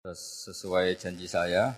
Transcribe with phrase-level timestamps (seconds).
[0.00, 1.76] Sesuai janji saya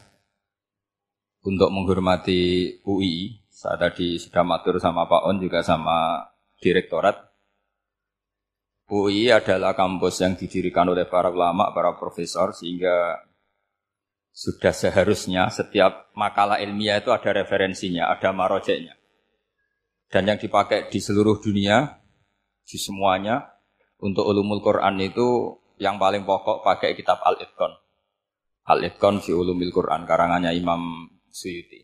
[1.42, 6.22] untuk menghormati UI, saya tadi sudah matur sama Pak On juga sama
[6.62, 7.18] direktorat.
[8.86, 13.26] UI adalah kampus yang didirikan oleh para ulama, para profesor sehingga
[14.30, 18.94] sudah seharusnya setiap makalah ilmiah itu ada referensinya, ada marojeknya.
[20.06, 21.98] Dan yang dipakai di seluruh dunia,
[22.62, 23.50] di semuanya,
[23.98, 27.81] untuk ulumul Quran itu yang paling pokok pakai kitab Al-Itqan.
[28.62, 31.82] Al-Itqan fi Ulumil Quran karangannya Imam Suyuti.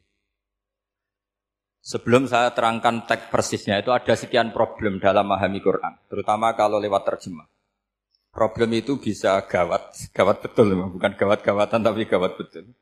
[1.83, 7.09] Sebelum saya terangkan teks persisnya itu ada sekian problem dalam memahami Quran, terutama kalau lewat
[7.09, 7.49] terjemah.
[8.29, 12.77] Problem itu bisa gawat, gawat betul, bukan gawat-gawatan tapi gawat betul.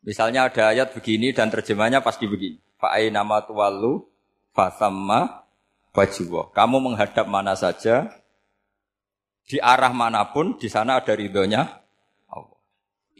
[0.00, 2.56] Misalnya ada ayat begini dan terjemahnya pasti begini.
[2.80, 4.08] Fa'ai nama tuwalu
[4.56, 5.44] fasamma
[5.92, 6.48] wajibah.
[6.56, 8.08] Kamu menghadap mana saja,
[9.44, 11.79] di arah mana pun, di sana ada ridhonya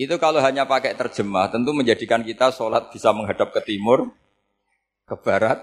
[0.01, 4.09] itu kalau hanya pakai terjemah, tentu menjadikan kita sholat bisa menghadap ke timur,
[5.05, 5.61] ke barat,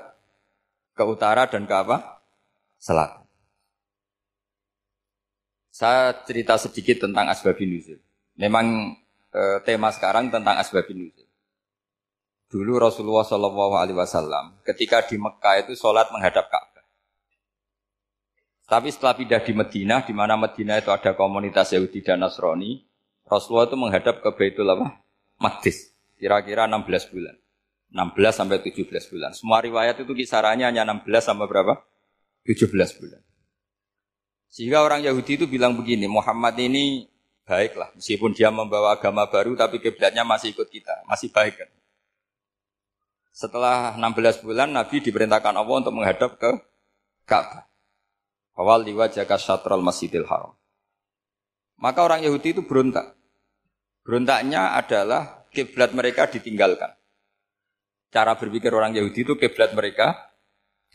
[0.94, 2.22] ke utara, dan ke apa?
[2.78, 3.26] Selatan.
[5.74, 7.98] Saya cerita sedikit tentang asbabin nuzul.
[8.38, 8.94] Memang
[9.34, 11.26] e, tema sekarang tentang asbabin nuzul.
[12.54, 16.86] Dulu Rasulullah Shallallahu Alaihi Wasallam ketika di Mekah itu sholat menghadap Ka'bah.
[18.70, 22.87] Tapi setelah pindah di Medina, di mana Medina itu ada komunitas Yahudi dan Nasrani,
[23.28, 25.04] Rasulullah itu menghadap ke Baitul apa?
[25.38, 25.92] Maqdis.
[26.16, 27.36] Kira-kira 16 bulan.
[27.92, 29.32] 16 sampai 17 bulan.
[29.36, 31.84] Semua riwayat itu kisarannya hanya 16 sampai berapa?
[32.48, 33.22] 17 bulan.
[34.48, 37.08] Sehingga orang Yahudi itu bilang begini, Muhammad ini
[37.44, 41.70] baiklah, meskipun dia membawa agama baru tapi kiblatnya masih ikut kita, masih baik kan.
[43.36, 46.52] Setelah 16 bulan Nabi diperintahkan Allah untuk menghadap ke
[47.28, 47.68] Ka'bah.
[48.58, 50.58] Awal liwajaka syatral masjidil haram.
[51.78, 53.14] Maka orang Yahudi itu berontak.
[54.08, 56.96] Berontaknya adalah kiblat mereka ditinggalkan.
[58.08, 60.32] Cara berpikir orang Yahudi itu kiblat mereka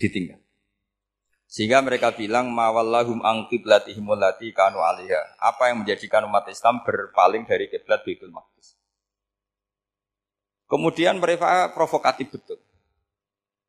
[0.01, 0.41] ditinggal.
[1.45, 5.37] Sehingga mereka bilang mawallahum ang qiblatihim allati kanu alaiha.
[5.37, 8.81] Apa yang menjadikan umat Islam berpaling dari kiblat Baitul Maqdis.
[10.65, 12.57] Kemudian mereka provokatif betul.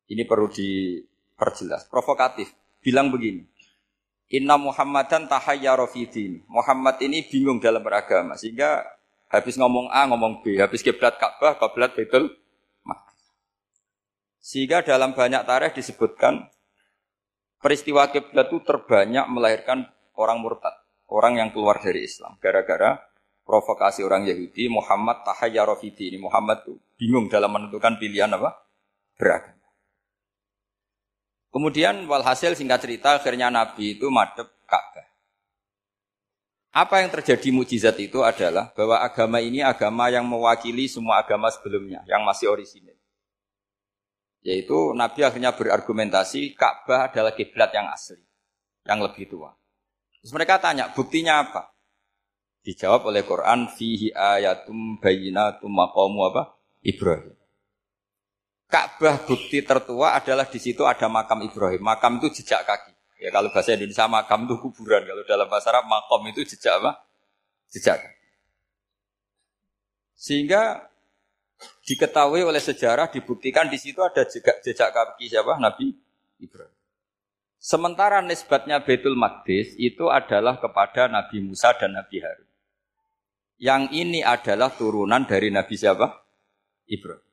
[0.08, 1.84] Ini perlu diperjelas.
[1.92, 2.48] Provokatif.
[2.80, 3.44] Bilang begini.
[4.32, 5.84] Inna Muhammadan tahayyara
[6.48, 8.80] Muhammad ini bingung dalam beragama sehingga
[9.34, 10.62] Habis ngomong A, ngomong B.
[10.62, 12.30] Habis kiblat Ka'bah, kiblat Baitul
[12.86, 13.34] Maqdis.
[14.38, 16.46] Sehingga dalam banyak tarikh disebutkan
[17.58, 20.78] peristiwa kiblat itu terbanyak melahirkan orang murtad,
[21.10, 23.02] orang yang keluar dari Islam gara-gara
[23.44, 28.56] provokasi orang Yahudi Muhammad tahayyara ini Muhammad itu bingung dalam menentukan pilihan apa?
[29.14, 29.68] beragama.
[31.54, 35.06] Kemudian walhasil singkat cerita akhirnya Nabi itu madep Ka'bah.
[36.74, 42.02] Apa yang terjadi mujizat itu adalah bahwa agama ini agama yang mewakili semua agama sebelumnya,
[42.10, 42.98] yang masih orisinil.
[44.42, 48.18] Yaitu Nabi akhirnya berargumentasi Ka'bah adalah kiblat yang asli,
[48.90, 49.54] yang lebih tua.
[50.18, 51.70] Terus mereka tanya, buktinya apa?
[52.66, 56.58] Dijawab oleh Quran, fihi ayatum bayinatum maqamu apa?
[56.82, 57.38] Ibrahim.
[58.66, 61.78] Ka'bah bukti tertua adalah di situ ada makam Ibrahim.
[61.84, 62.93] Makam itu jejak kaki.
[63.18, 66.98] Ya kalau bahasa Indonesia makam itu kuburan, kalau dalam bahasa Arab makom itu jejak apa?
[67.70, 68.02] Jejak.
[70.18, 70.90] Sehingga
[71.86, 75.56] diketahui oleh sejarah dibuktikan di situ ada jejak, jejak kaki siapa?
[75.62, 75.94] Nabi
[76.42, 76.74] Ibrahim.
[77.64, 82.50] Sementara nisbatnya Betul Maqdis itu adalah kepada Nabi Musa dan Nabi Harun.
[83.56, 86.12] Yang ini adalah turunan dari Nabi siapa?
[86.84, 87.24] Ibrahim.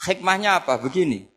[0.00, 0.76] Hikmahnya apa?
[0.76, 1.29] Begini,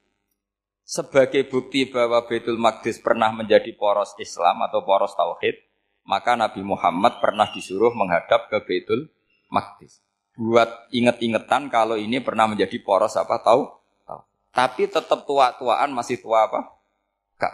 [0.83, 5.55] sebagai bukti bahwa Baitul Maqdis pernah menjadi poros Islam atau poros Tauhid,
[6.03, 9.09] maka Nabi Muhammad pernah disuruh menghadap ke Baitul
[9.47, 10.03] Maqdis.
[10.35, 13.69] Buat inget-ingetan kalau ini pernah menjadi poros apa tahu?
[14.03, 14.21] tahu.
[14.51, 16.73] Tapi tetap tua-tuaan masih tua apa?
[17.39, 17.53] Kak.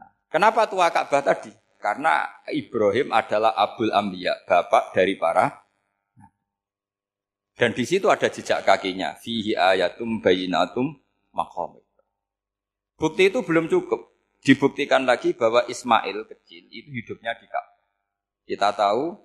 [0.00, 1.52] Nah, kenapa tua Ka'bah tadi?
[1.78, 5.64] Karena Ibrahim adalah Abul Ambiya, bapak dari para
[7.54, 9.14] dan di situ ada jejak kakinya.
[9.14, 11.03] Fihi ayatum bayinatum
[11.34, 11.82] makom.
[12.94, 14.14] Bukti itu belum cukup.
[14.44, 17.80] Dibuktikan lagi bahwa Ismail kecil itu hidupnya di Ka'bah.
[18.44, 19.16] Kita tahu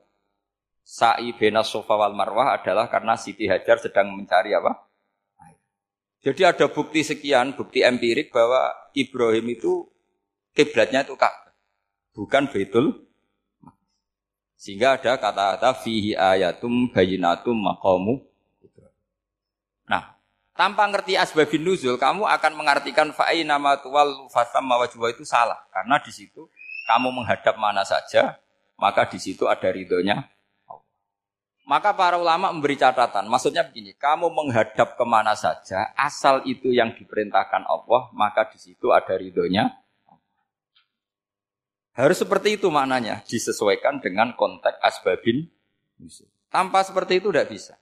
[0.80, 4.90] sa'i bena sofa wal marwah adalah karena Siti Hajar sedang mencari apa?
[6.20, 9.88] Jadi ada bukti sekian, bukti empirik bahwa Ibrahim itu
[10.56, 11.56] kiblatnya itu Ka'bah,
[12.16, 13.08] bukan Baitul
[14.60, 18.29] sehingga ada kata-kata fihi ayatum bayinatum maqamu
[20.60, 25.64] tanpa ngerti asbabin nuzul, kamu akan mengartikan fa'i nama tuwal fasam mawajwa itu salah.
[25.72, 26.52] Karena di situ
[26.92, 28.36] kamu menghadap mana saja,
[28.76, 30.28] maka di situ ada ridhonya
[31.70, 33.30] Maka para ulama memberi catatan.
[33.30, 38.90] Maksudnya begini, kamu menghadap ke mana saja, asal itu yang diperintahkan Allah, maka di situ
[38.90, 39.70] ada ridhonya.
[41.94, 45.46] Harus seperti itu maknanya, disesuaikan dengan konteks asbabin.
[46.50, 47.78] Tanpa seperti itu tidak bisa.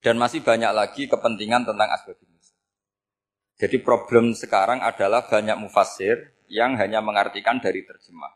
[0.00, 2.30] Dan masih banyak lagi kepentingan tentang asbabin.
[3.60, 8.32] Jadi problem sekarang adalah banyak mufasir yang hanya mengartikan dari terjemah.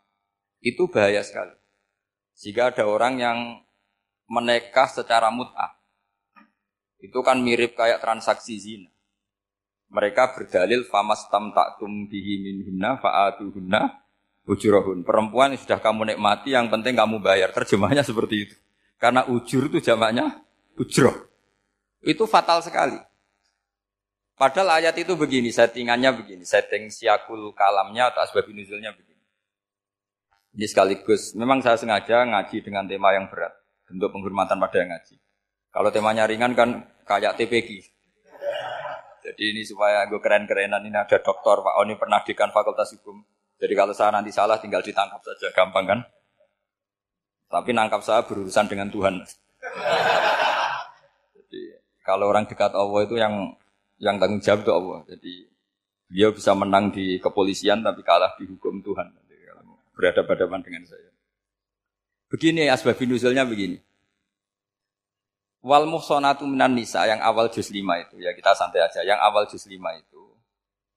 [0.61, 1.57] Itu bahaya sekali.
[2.37, 3.39] Jika ada orang yang
[4.29, 5.81] menikah secara mut'ah.
[7.01, 8.93] Itu kan mirip kayak transaksi zina.
[9.89, 13.83] Mereka berdalil famas tam taktum bihi minhunna fa'atuhunna
[14.45, 15.09] ujurahun.
[15.09, 17.49] Perempuan yang sudah kamu nikmati yang penting kamu bayar.
[17.49, 18.57] Terjemahnya seperti itu.
[19.01, 20.45] Karena ujur itu jamaknya
[20.77, 21.33] ujroh.
[22.05, 23.01] Itu fatal sekali.
[24.35, 29.25] Padahal ayat itu begini, settingannya begini, setting siakul kalamnya atau asbab nuzulnya begini.
[30.55, 33.55] Ini sekaligus, memang saya sengaja ngaji dengan tema yang berat
[33.89, 35.15] bentuk penghormatan pada yang ngaji.
[35.71, 37.83] Kalau temanya ringan kan kayak TPG.
[39.25, 43.25] Jadi ini supaya gue keren-kerenan ini ada dokter Pak Oni pernah dekan Fakultas Hukum.
[43.57, 46.01] Jadi kalau saya nanti salah tinggal ditangkap saja, gampang kan?
[47.49, 49.25] Tapi nangkap saya berurusan dengan Tuhan.
[52.05, 53.57] Kalau orang dekat Allah itu yang
[53.97, 54.99] yang tanggung jawab itu Allah.
[55.09, 55.35] Jadi
[56.13, 59.09] dia bisa menang di kepolisian tapi kalah di hukum Tuhan.
[59.95, 61.11] Berhadapan-hadapan dengan saya.
[62.29, 63.79] Begini asbab nuzulnya begini.
[65.65, 69.01] Wal muhsonatu minan nisa yang awal juz 5 itu ya kita santai aja.
[69.01, 70.23] Yang awal juz 5 itu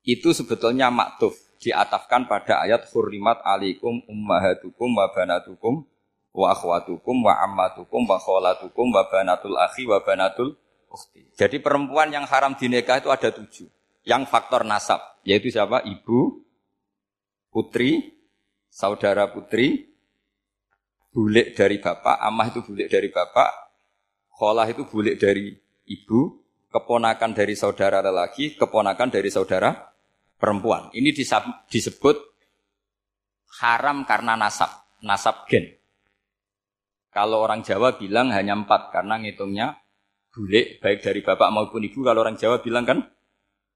[0.07, 5.83] itu sebetulnya maktuf diatafkan pada ayat hurrimat alikum ummahatukum wa banatukum
[6.31, 10.55] wa akhwatukum wa ammatukum wa kholatukum wa banatul akhi wa banatul
[10.87, 11.31] ukhti.
[11.35, 13.67] Jadi perempuan yang haram dinikah itu ada tujuh.
[14.07, 15.83] Yang faktor nasab, yaitu siapa?
[15.83, 16.39] Ibu,
[17.51, 18.15] putri,
[18.71, 19.91] saudara putri,
[21.11, 23.49] bulik dari bapak, amah itu bulik dari bapak,
[24.31, 25.51] kholah itu bulik dari
[25.91, 26.19] ibu,
[26.71, 29.73] keponakan dari saudara lelaki, keponakan dari saudara
[30.37, 30.93] perempuan.
[30.93, 31.09] Ini
[31.67, 32.15] disebut
[33.65, 34.69] haram karena nasab,
[35.01, 35.73] nasab gen.
[37.09, 39.73] Kalau orang Jawa bilang hanya empat karena ngitungnya
[40.37, 42.05] bulik baik dari bapak maupun ibu.
[42.05, 43.01] Kalau orang Jawa bilang kan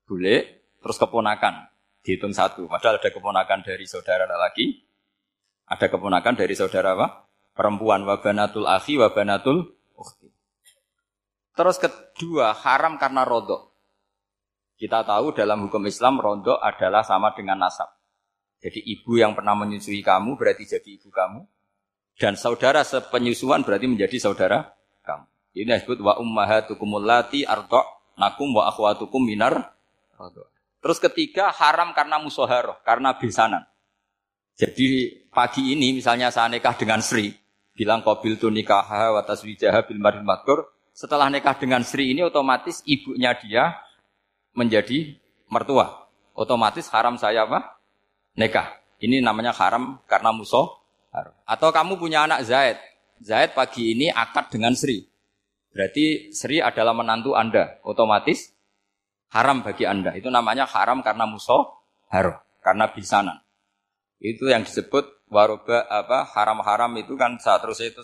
[0.05, 1.73] bulik terus keponakan
[2.05, 2.69] dihitung satu.
[2.69, 4.77] Padahal ada keponakan dari saudara lelaki,
[5.65, 7.07] ada keponakan dari saudara apa?
[7.51, 10.31] perempuan wabanatul akhi wabanatul ukhti.
[11.51, 13.75] Terus kedua, haram karena rodok.
[14.79, 17.91] Kita tahu dalam hukum Islam rodok adalah sama dengan nasab.
[18.61, 21.41] Jadi ibu yang pernah menyusui kamu berarti jadi ibu kamu.
[22.17, 24.73] Dan saudara sepenyusuan berarti menjadi saudara
[25.05, 25.25] kamu.
[25.51, 27.83] Ini disebut wa ummahatukumul lati ardo
[28.15, 29.75] nakum wa akhwatukum minar.
[30.81, 33.67] Terus ketiga haram karena musoharoh, karena besanan.
[34.57, 37.33] Jadi pagi ini misalnya saya nikah dengan Sri,
[37.75, 40.71] bilang qabil tu nikah wa taswijaha bil makur.
[40.91, 43.75] Setelah nikah dengan Sri ini otomatis ibunya dia
[44.55, 45.17] menjadi
[45.51, 46.07] mertua.
[46.31, 47.81] Otomatis haram saya apa?
[48.39, 48.79] Nikah.
[49.01, 50.69] Ini namanya haram karena musuh.
[51.43, 52.77] Atau kamu punya anak Zaid.
[53.19, 55.10] Zaid pagi ini akad dengan Sri.
[55.71, 57.79] Berarti Sri adalah menantu Anda.
[57.87, 58.51] Otomatis
[59.31, 60.11] haram bagi Anda.
[60.15, 61.63] Itu namanya haram karena musuh
[62.11, 62.39] haram.
[62.59, 63.39] Karena bisanan.
[64.21, 68.03] Itu yang disebut waroba apa haram-haram itu kan saat terus itu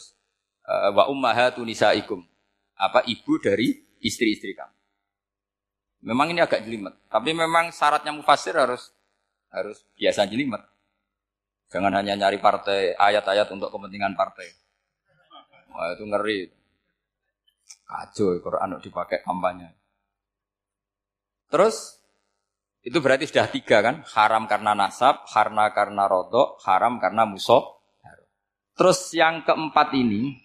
[0.66, 1.06] uh, wa
[1.62, 2.24] nisaikum.
[2.78, 4.76] Apa ibu dari istri-istri kamu.
[6.08, 8.94] Memang ini agak jelimet, tapi memang syaratnya mufasir harus
[9.50, 10.62] harus biasa jelimet.
[11.74, 14.48] Jangan hanya nyari partai ayat-ayat untuk kepentingan partai.
[15.74, 16.40] Wah itu ngeri.
[17.88, 19.76] Kacau Quran dipakai kampanye.
[21.48, 21.98] Terus
[22.84, 24.04] itu berarti sudah tiga kan?
[24.16, 27.64] Haram karena nasab, harna karena rodok, haram karena musuh.
[28.78, 30.38] Terus yang keempat ini,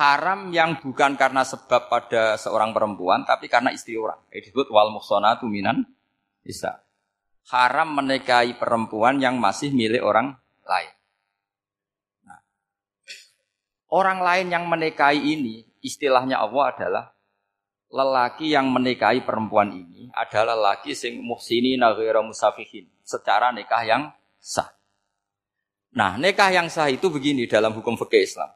[0.00, 4.22] haram yang bukan karena sebab pada seorang perempuan, tapi karena istri orang.
[4.32, 5.84] Ini disebut wal muhsonatu minan
[6.40, 6.80] bisa.
[7.50, 10.34] Haram menikahi perempuan yang masih milik orang
[10.66, 10.92] lain.
[12.26, 12.40] Nah,
[13.92, 17.04] orang lain yang menikahi ini, istilahnya Allah adalah
[17.90, 24.02] lelaki yang menikahi perempuan ini adalah lelaki sing muhsini naghira musafihin secara nikah yang
[24.40, 24.74] sah.
[25.96, 28.50] Nah, nikah yang sah itu begini dalam hukum fikih Islam.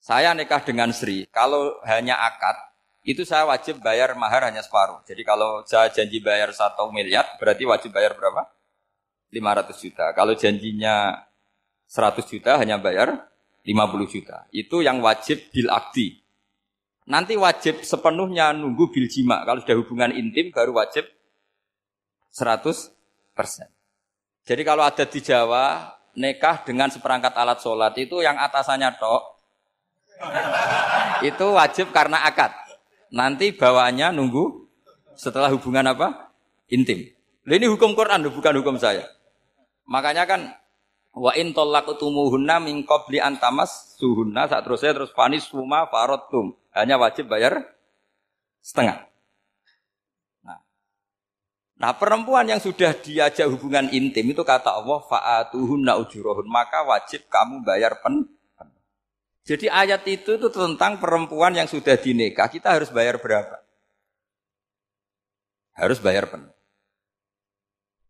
[0.00, 2.54] Saya nikah dengan Sri, kalau hanya akad,
[3.02, 5.02] itu saya wajib bayar mahar hanya separuh.
[5.02, 8.46] Jadi kalau saya janji bayar satu miliar, berarti wajib bayar berapa?
[9.30, 10.06] 500 juta.
[10.14, 11.26] Kalau janjinya
[11.90, 13.30] 100 juta, hanya bayar
[13.66, 14.46] 50 juta.
[14.54, 15.66] Itu yang wajib bil.
[17.06, 19.46] Nanti wajib sepenuhnya nunggu bil jima.
[19.46, 21.06] Kalau sudah hubungan intim baru wajib
[22.34, 22.92] 100%.
[24.46, 29.22] Jadi kalau ada di Jawa, nikah dengan seperangkat alat sholat itu yang atasannya tok,
[31.22, 32.50] itu wajib karena akad.
[33.14, 34.66] Nanti bawaannya nunggu
[35.14, 36.34] setelah hubungan apa?
[36.70, 37.06] Intim.
[37.46, 39.06] Ini hukum Quran, bukan hukum saya.
[39.86, 40.50] Makanya kan
[41.16, 46.52] wa in talaqtumuhunna min qabli an suhunna saat terusnya terus panis suma faradtum.
[46.76, 47.64] Hanya wajib bayar
[48.60, 49.08] setengah.
[50.44, 50.60] Nah.
[51.80, 57.64] Nah, perempuan yang sudah diajak hubungan intim itu kata Allah fa'atuhunna ujurahun, maka wajib kamu
[57.64, 58.36] bayar pen
[59.46, 63.62] jadi ayat itu itu tentang perempuan yang sudah dinikah, kita harus bayar berapa?
[65.78, 66.50] Harus bayar penuh.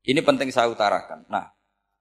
[0.01, 1.29] Ini penting saya utarakan.
[1.29, 1.53] Nah,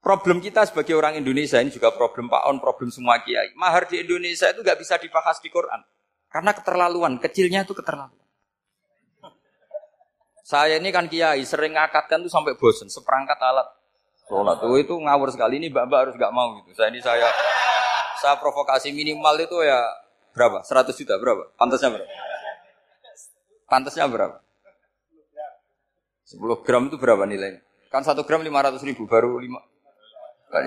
[0.06, 3.58] problem kita sebagai orang Indonesia ini juga problem Pak On, problem semua kiai.
[3.58, 5.82] Mahar di Indonesia itu nggak bisa dibahas di Quran.
[6.30, 8.22] Karena keterlaluan, kecilnya itu keterlaluan.
[10.46, 13.66] Saya ini kan kiai, sering ngakatkan tuh sampai bosen, seperangkat alat
[14.30, 14.62] sholat.
[14.62, 16.78] Tuh itu ngawur sekali, ini mbak-mbak harus nggak mau gitu.
[16.78, 17.26] Saya ini saya
[18.22, 19.82] saya provokasi minimal itu ya
[20.38, 20.62] berapa?
[20.62, 21.50] 100 juta berapa?
[21.58, 22.10] Pantasnya berapa?
[23.66, 24.38] Pantasnya berapa?
[26.30, 27.66] 10 gram itu berapa nilainya?
[27.90, 29.75] Kan 1 gram 500 ribu, baru 5.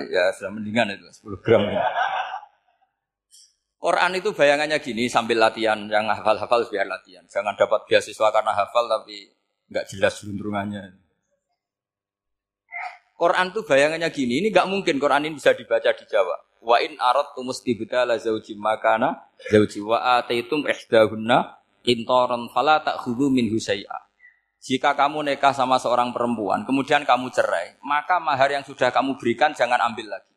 [0.09, 1.63] Ya sudah mendingan itu, 10 gram.
[3.79, 7.23] Quran itu bayangannya gini sambil latihan, yang hafal-hafal biar latihan.
[7.31, 9.31] Jangan dapat beasiswa karena hafal tapi
[9.71, 10.99] nggak jelas lunturungannya.
[13.15, 16.35] Quran itu bayangannya gini, ini nggak mungkin Quran ini bisa dibaca di Jawa.
[16.59, 21.55] Wa in aradtum istibdala zauji makana zauji wa ataitum ihdahunna
[21.87, 24.08] intoran fala ta'khudhu minhu syai'a.
[24.59, 29.55] Jika kamu nikah sama seorang perempuan, kemudian kamu cerai, maka mahar yang sudah kamu berikan
[29.55, 30.35] jangan ambil lagi.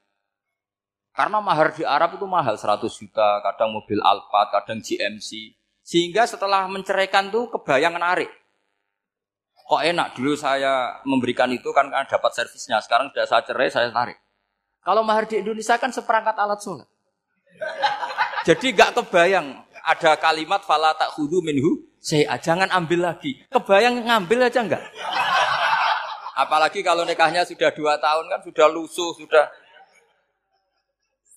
[1.12, 5.58] Karena mahar di Arab itu mahal, 100 juta, kadang mobil Alphard, kadang GMC.
[5.82, 8.30] Sehingga setelah menceraikan tuh kebayang narik.
[9.66, 13.90] Kok enak, dulu saya memberikan itu kan karena dapat servisnya, sekarang sudah saya cerai, saya
[13.90, 14.16] tarik.
[14.82, 16.88] Kalau mahar di Indonesia kan seperangkat alat sholat.
[18.42, 23.38] Jadi gak kebayang ada kalimat fala tak hudu minhu saya jangan ambil lagi.
[23.46, 24.82] Kebayang ngambil aja enggak?
[26.34, 29.46] Apalagi kalau nikahnya sudah dua tahun kan sudah lusuh sudah.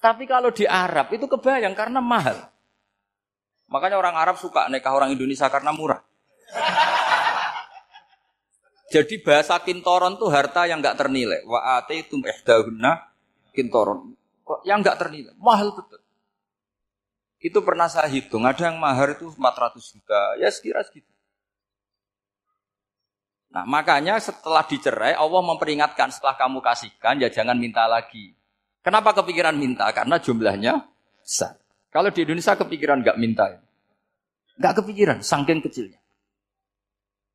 [0.01, 2.49] Tapi kalau di Arab itu kebayang karena mahal.
[3.69, 6.01] Makanya orang Arab suka nikah orang Indonesia karena murah.
[8.89, 11.45] Jadi bahasa kintoron tuh harta yang nggak ternilai.
[11.45, 12.91] Wa tum ihdahunna
[13.53, 14.17] kintoron.
[14.65, 16.04] Yang nggak ternilai, mahal betul.
[17.45, 21.05] Itu pernah saya hitung, ada yang mahar itu 400 juta, ya sekira segitu.
[23.53, 28.33] Nah makanya setelah dicerai Allah memperingatkan setelah kamu kasihkan ya jangan minta lagi.
[28.81, 29.85] Kenapa kepikiran minta?
[29.93, 30.89] Karena jumlahnya
[31.21, 31.61] besar.
[31.93, 33.61] Kalau di Indonesia kepikiran nggak minta, ya.
[34.57, 36.01] nggak kepikiran, saking kecilnya.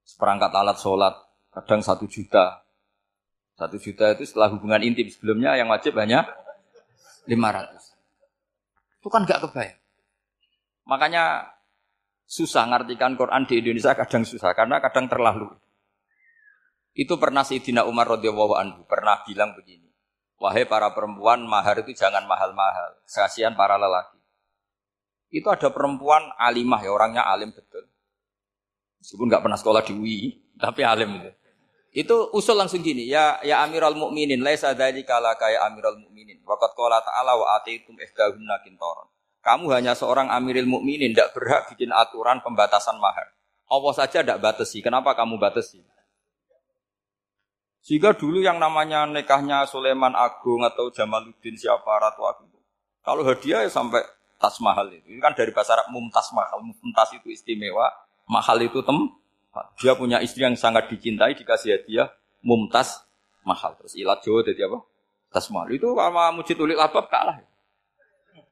[0.03, 1.15] Seperangkat alat sholat
[1.55, 2.67] kadang satu juta,
[3.57, 6.29] satu juta itu setelah hubungan intim sebelumnya yang wajib hanya
[7.25, 9.01] 500.
[9.01, 9.80] Itu kan gak kebayang.
[10.91, 11.47] Makanya
[12.27, 15.47] susah ngartikan Quran di Indonesia kadang susah karena kadang terlalu.
[16.91, 19.87] Itu pernah Sayyidina Umar radhiyallahu anhu pernah bilang begini.
[20.43, 22.99] Wahai para perempuan, mahar itu jangan mahal-mahal.
[23.07, 24.19] Kasihan para lelaki.
[25.31, 27.87] Itu ada perempuan alimah ya, orangnya alim betul.
[28.99, 30.19] Meskipun nggak pernah sekolah di UI,
[30.59, 31.31] tapi alim itu.
[31.91, 36.43] Itu usul langsung gini, ya ya Amirul Mukminin, laisa dzalika laka ya Amirul Mukminin.
[36.43, 39.07] Waqat qala ta'ala wa ataitum ihdahunna kintaran.
[39.41, 43.33] Kamu hanya seorang Amirul Mukminin, tidak berhak bikin aturan pembatasan mahar.
[43.71, 44.85] Allah saja tidak batasi.
[44.85, 45.81] Kenapa kamu batasi?
[47.81, 52.53] Sehingga dulu yang namanya nikahnya Sulaiman Agung atau Jamaluddin siapa Ratu Agung.
[53.01, 54.05] Kalau hadiah ya sampai
[54.37, 55.09] tas mahal itu.
[55.09, 56.61] Ini kan dari bahasa Arab mumtaz mahal.
[56.61, 57.89] Mumtaz itu istimewa,
[58.29, 58.97] mahal itu tem
[59.83, 62.13] dia punya istri yang sangat dicintai, dikasih hadiah
[62.45, 63.03] mumtaz
[63.49, 63.73] mahal.
[63.81, 64.79] Terus ilat Jawa jadi apa?
[65.33, 65.73] Tas mahal.
[65.73, 67.41] Itu sama mujid ulik labab kalah.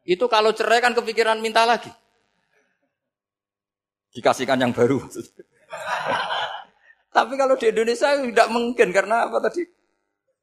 [0.08, 1.92] Itu kalau cerai kan kepikiran minta lagi.
[4.16, 5.04] Dikasihkan yang baru.
[7.16, 9.68] Tapi kalau di Indonesia tidak mungkin karena apa tadi?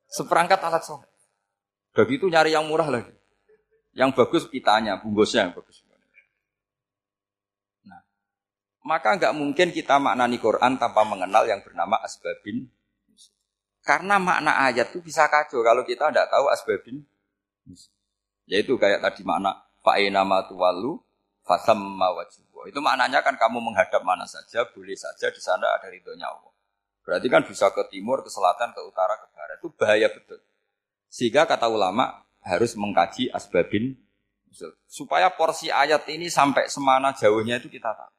[0.06, 1.10] Seperangkat alat sholat.
[1.98, 3.10] Begitu nyari yang murah lagi.
[3.98, 5.82] Yang bagus kitanya, bungkusnya yang bagus.
[8.86, 12.70] maka nggak mungkin kita maknani Quran tanpa mengenal yang bernama asbabin.
[13.82, 17.02] Karena makna ayat itu bisa kacau kalau kita tidak tahu asbabin.
[18.46, 21.02] Yaitu kayak tadi makna fa'ina tuwalu
[21.46, 22.66] fasamma wajibwa.
[22.66, 26.54] Itu maknanya kan kamu menghadap mana saja, boleh saja di sana ada ridhonya Allah.
[27.06, 29.62] Berarti kan bisa ke timur, ke selatan, ke utara, ke barat.
[29.62, 30.42] Itu bahaya betul.
[31.06, 33.94] Sehingga kata ulama harus mengkaji asbabin
[34.90, 38.14] supaya porsi ayat ini sampai semana jauhnya itu kita tahu.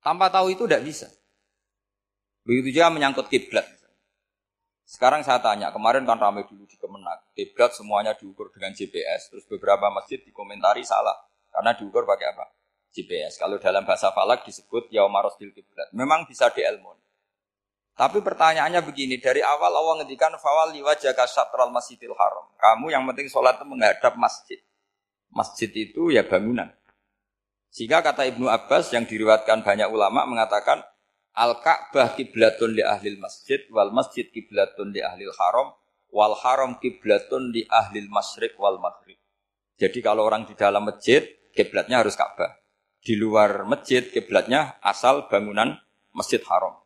[0.00, 1.08] Tanpa tahu itu tidak bisa.
[2.46, 3.66] Begitu juga menyangkut kiblat.
[4.90, 9.46] Sekarang saya tanya, kemarin kan ramai dulu di Kemenak, kiblat semuanya diukur dengan GPS, terus
[9.46, 11.14] beberapa masjid dikomentari salah.
[11.46, 12.50] Karena diukur pakai apa?
[12.90, 13.38] GPS.
[13.38, 15.94] Kalau dalam bahasa falak disebut yaumarosdil kiblat.
[15.94, 16.98] Memang bisa diilmun.
[17.94, 22.50] Tapi pertanyaannya begini, dari awal Allah ngendikan fawal liwajaka syatral masjidil haram.
[22.58, 24.58] Kamu yang penting sholat itu menghadap masjid.
[25.30, 26.66] Masjid itu ya bangunan.
[27.70, 30.82] Sehingga kata Ibnu Abbas yang diriwatkan banyak ulama mengatakan
[31.36, 35.70] Al-Ka'bah kiblatun li ahli masjid wal masjid kiblatun li ahli haram
[36.10, 39.18] wal haram kiblatun li ahli masyriq wal maghrib.
[39.80, 41.24] Jadi kalau orang di dalam masjid,
[41.56, 42.60] kiblatnya harus Ka'bah.
[43.00, 45.72] Di luar masjid, kiblatnya asal bangunan
[46.12, 46.76] Masjid Haram.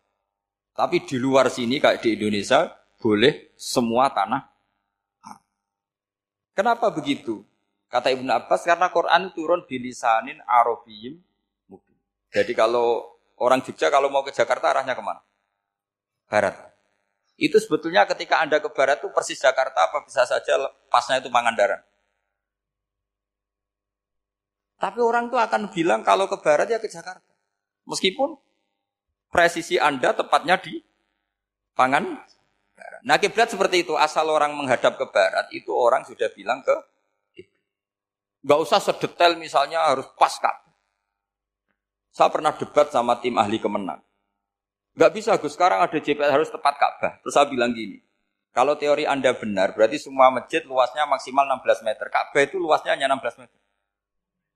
[0.74, 2.70] Tapi di luar sini kayak di Indonesia
[3.02, 4.42] boleh semua tanah.
[6.54, 7.42] Kenapa begitu?
[7.90, 11.18] Kata Ibnu Abbas karena Quran turun bilisanin arabiyyin
[11.66, 11.98] mubin.
[12.30, 15.22] Jadi kalau orang Jogja kalau mau ke Jakarta arahnya ke mana?
[16.30, 16.54] Barat.
[17.34, 21.82] Itu sebetulnya ketika Anda ke barat itu persis Jakarta apa bisa saja pasnya itu Pangandaran.
[24.78, 27.32] Tapi orang tuh akan bilang kalau ke barat ya ke Jakarta.
[27.88, 28.38] Meskipun
[29.32, 30.78] presisi Anda tepatnya di
[31.74, 32.22] pangan.
[33.04, 36.72] Nah kiblat seperti itu, asal orang menghadap ke barat, itu orang sudah bilang ke
[38.44, 40.63] Gak usah sedetail misalnya harus pas kak.
[42.14, 43.98] Saya pernah debat sama tim ahli kemenang.
[44.94, 47.18] Gak bisa Gus, sekarang ada JPL harus tepat Ka'bah.
[47.18, 47.98] Terus saya bilang gini,
[48.54, 52.06] kalau teori Anda benar, berarti semua masjid luasnya maksimal 16 meter.
[52.06, 53.58] Ka'bah itu luasnya hanya 16 meter.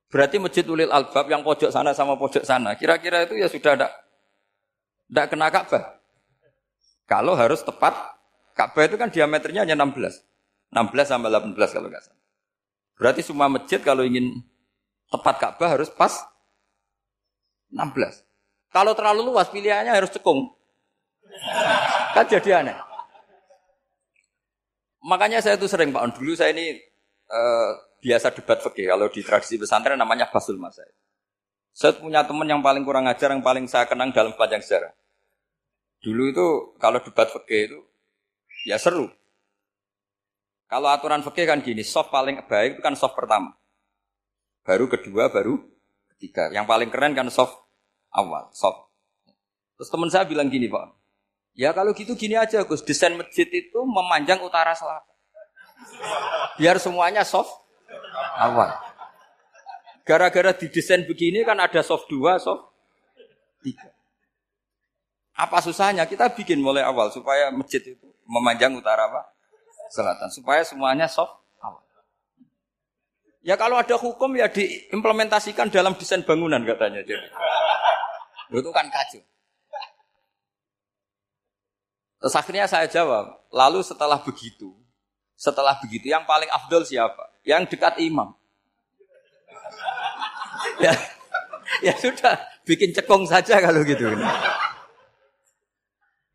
[0.09, 3.91] Berarti masjid Ulil Albab yang pojok sana sama pojok sana, kira-kira itu ya sudah ada
[5.11, 5.85] tidak kena Ka'bah.
[7.11, 7.99] Kalau harus tepat,
[8.55, 10.23] Ka'bah itu kan diameternya hanya 16.
[10.71, 12.23] 16 sampai 18 kalau nggak salah.
[12.95, 14.47] Berarti semua masjid kalau ingin
[15.11, 16.23] tepat Ka'bah harus pas
[17.73, 18.73] 16.
[18.73, 20.53] Kalau terlalu luas pilihannya harus cekung.
[22.13, 22.77] Kan jadi aneh.
[25.05, 26.77] Makanya saya itu sering Pak dulu saya ini
[27.31, 27.71] uh,
[28.03, 28.93] biasa debat fikih.
[28.93, 30.91] Kalau di tradisi pesantren namanya basul masail.
[31.73, 34.91] Saya punya teman yang paling kurang ajar, yang paling saya kenang dalam panjang sejarah.
[36.03, 36.47] Dulu itu
[36.83, 37.81] kalau debat fikih itu
[38.67, 39.07] ya seru.
[40.69, 43.57] Kalau aturan fikih kan gini, soft paling baik itu kan soft pertama.
[44.67, 45.57] Baru kedua, baru
[46.19, 46.51] ketiga.
[46.51, 47.55] Yang paling keren kan soft
[48.11, 48.91] awal, soft.
[49.79, 50.91] Terus teman saya bilang gini, Pak.
[51.55, 52.83] Ya kalau gitu gini aja, Gus.
[52.83, 55.15] Desain masjid itu memanjang utara selatan.
[56.59, 57.55] Biar semuanya soft
[58.35, 58.75] awal.
[60.03, 62.75] Gara-gara didesain begini kan ada soft dua, soft
[63.63, 63.95] tiga.
[65.39, 66.03] Apa susahnya?
[66.11, 69.23] Kita bikin mulai awal supaya masjid itu memanjang utara apa?
[69.95, 70.35] Selatan.
[70.35, 71.39] Supaya semuanya soft.
[73.49, 77.01] Ya kalau ada hukum ya diimplementasikan dalam desain bangunan katanya.
[77.01, 77.33] Jadi.
[78.53, 79.25] Itu kan kacau.
[82.21, 84.77] Terus akhirnya saya jawab, lalu setelah begitu,
[85.33, 87.31] setelah begitu yang paling afdol siapa?
[87.41, 88.37] Yang dekat imam.
[90.85, 90.93] ya,
[91.81, 92.37] ya sudah,
[92.69, 94.13] bikin cekong saja kalau gitu.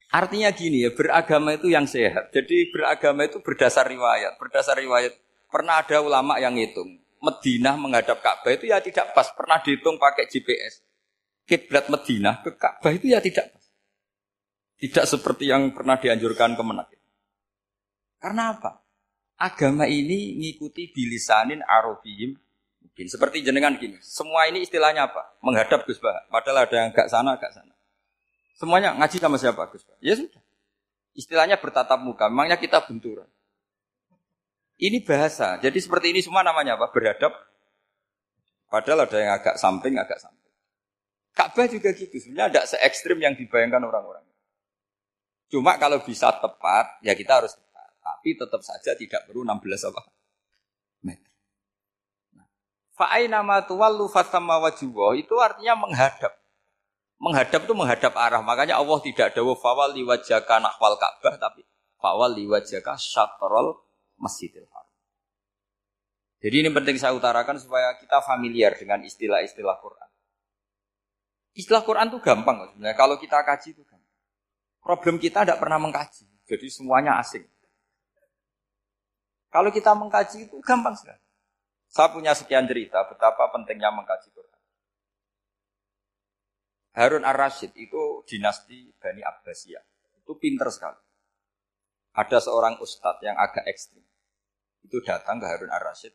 [0.10, 2.34] Artinya gini ya, beragama itu yang sehat.
[2.34, 4.40] Jadi beragama itu berdasar riwayat.
[4.40, 5.14] Berdasar riwayat,
[5.52, 7.03] pernah ada ulama yang hitung.
[7.24, 9.32] Medina menghadap Ka'bah itu ya tidak pas.
[9.32, 10.84] Pernah dihitung pakai GPS.
[11.48, 13.66] Kiblat Medina ke Ka'bah itu ya tidak pas.
[14.76, 16.92] Tidak seperti yang pernah dianjurkan kemenak.
[18.20, 18.84] Karena apa?
[19.44, 22.38] agama ini ngikuti bilisanin arabiyim
[22.84, 24.00] mungkin seperti jenengan gini.
[24.00, 25.36] Semua ini istilahnya apa?
[25.44, 26.24] Menghadap Gus Bah.
[26.32, 27.74] Padahal ada yang gak sana, gak sana.
[28.56, 29.98] Semuanya ngaji sama siapa Gus Bah?
[30.00, 30.44] Ya sudah.
[31.14, 32.30] Istilahnya bertatap muka.
[32.32, 33.28] Memangnya kita benturan.
[34.84, 35.56] Ini bahasa.
[35.64, 36.92] Jadi seperti ini semua namanya apa?
[36.92, 37.32] Berhadap.
[38.68, 40.52] Padahal ada yang agak samping, agak samping.
[41.32, 42.12] Ka'bah juga gitu.
[42.20, 44.28] Sebenarnya tidak se ekstrim yang dibayangkan orang-orang.
[45.48, 47.56] Cuma kalau bisa tepat, ya kita harus
[48.04, 50.02] tapi tetap saja tidak perlu 16 apa?
[51.08, 51.32] meter.
[52.36, 52.48] Nah,
[52.96, 54.60] Fa'aina ma tuwallu fasamma
[55.16, 56.36] itu artinya menghadap.
[57.16, 58.44] Menghadap itu menghadap arah.
[58.44, 61.64] Makanya Allah tidak dawuh fawal liwajhaka nahwal Ka'bah tapi
[61.96, 63.80] fawal liwajhaka syatrul
[64.24, 64.96] Masjidil Haram.
[66.44, 70.10] Jadi ini penting saya utarakan supaya kita familiar dengan istilah-istilah Quran.
[71.56, 72.96] Istilah Quran itu gampang sebenarnya.
[72.96, 74.16] Kalau kita kaji itu gampang.
[74.84, 76.28] Problem kita tidak pernah mengkaji.
[76.44, 77.48] Jadi semuanya asing.
[79.48, 81.22] Kalau kita mengkaji itu gampang sekali.
[81.88, 84.62] Saya punya sekian cerita betapa pentingnya mengkaji Quran.
[86.98, 89.86] Harun ar-Rasyid itu dinasti Bani Abbasiyah.
[90.26, 91.00] Itu pinter sekali.
[92.18, 94.02] Ada seorang ustadz yang agak ekstrim.
[94.84, 96.14] Itu datang ke Harun ar-Rasyid.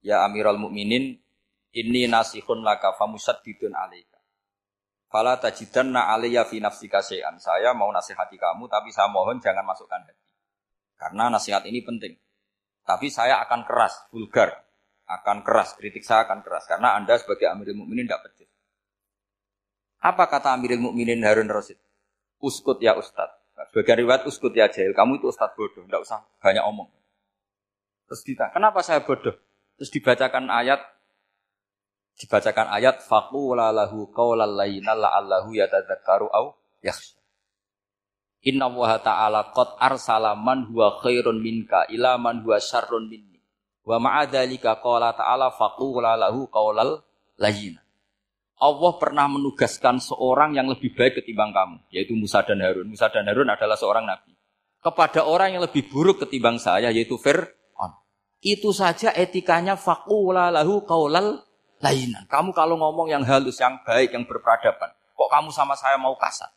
[0.00, 1.20] Ya Amirul Mukminin,
[1.76, 4.18] ini nasihun laka famusaddidun alaika.
[5.10, 7.36] Fala tajidanna alaiya fi nafsika syai'an.
[7.42, 10.30] Saya mau nasihati kamu, tapi saya mohon jangan masukkan hati.
[10.94, 12.14] Karena nasihat ini penting.
[12.86, 14.66] Tapi saya akan keras, vulgar.
[15.10, 18.46] akan keras, kritik saya akan keras karena Anda sebagai Amirul Mukminin tidak pecus.
[19.98, 21.82] Apa kata Amirul Mukminin Harun Rasid?
[22.38, 23.26] Uskut ya Ustad.
[23.74, 26.86] Sebagai riwayat uskut ya jahil, kamu itu Ustad bodoh, tidak usah banyak omong.
[28.10, 29.38] Terus kita, kenapa saya bodoh?
[29.78, 30.82] Terus dibacakan ayat,
[32.18, 37.22] dibacakan ayat faqula lahu qaulal layyina la'allahu yatadzakkaru au yakhsha.
[38.50, 43.38] Inna wa ta'ala qad arsala man huwa khairun minka ila man huwa syarrun minni.
[43.86, 47.06] Wa ma'adzalika qala ta'ala faqula lahu qaulal
[47.38, 47.78] layyina.
[48.58, 52.90] Allah pernah menugaskan seorang yang lebih baik ketimbang kamu, yaitu Musa dan Harun.
[52.90, 54.34] Musa dan Harun adalah seorang nabi.
[54.82, 57.59] Kepada orang yang lebih buruk ketimbang saya, yaitu Fir'aun.
[58.40, 61.44] Itu saja etikanya faqula lahu qaulal
[61.84, 62.24] layyina.
[62.24, 66.48] Kamu kalau ngomong yang halus, yang baik, yang berperadaban, kok kamu sama saya mau kasar?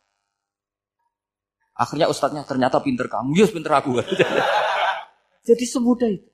[1.74, 4.00] Akhirnya ustadznya ternyata pinter kamu, yes pinter aku.
[5.48, 6.30] Jadi semudah itu.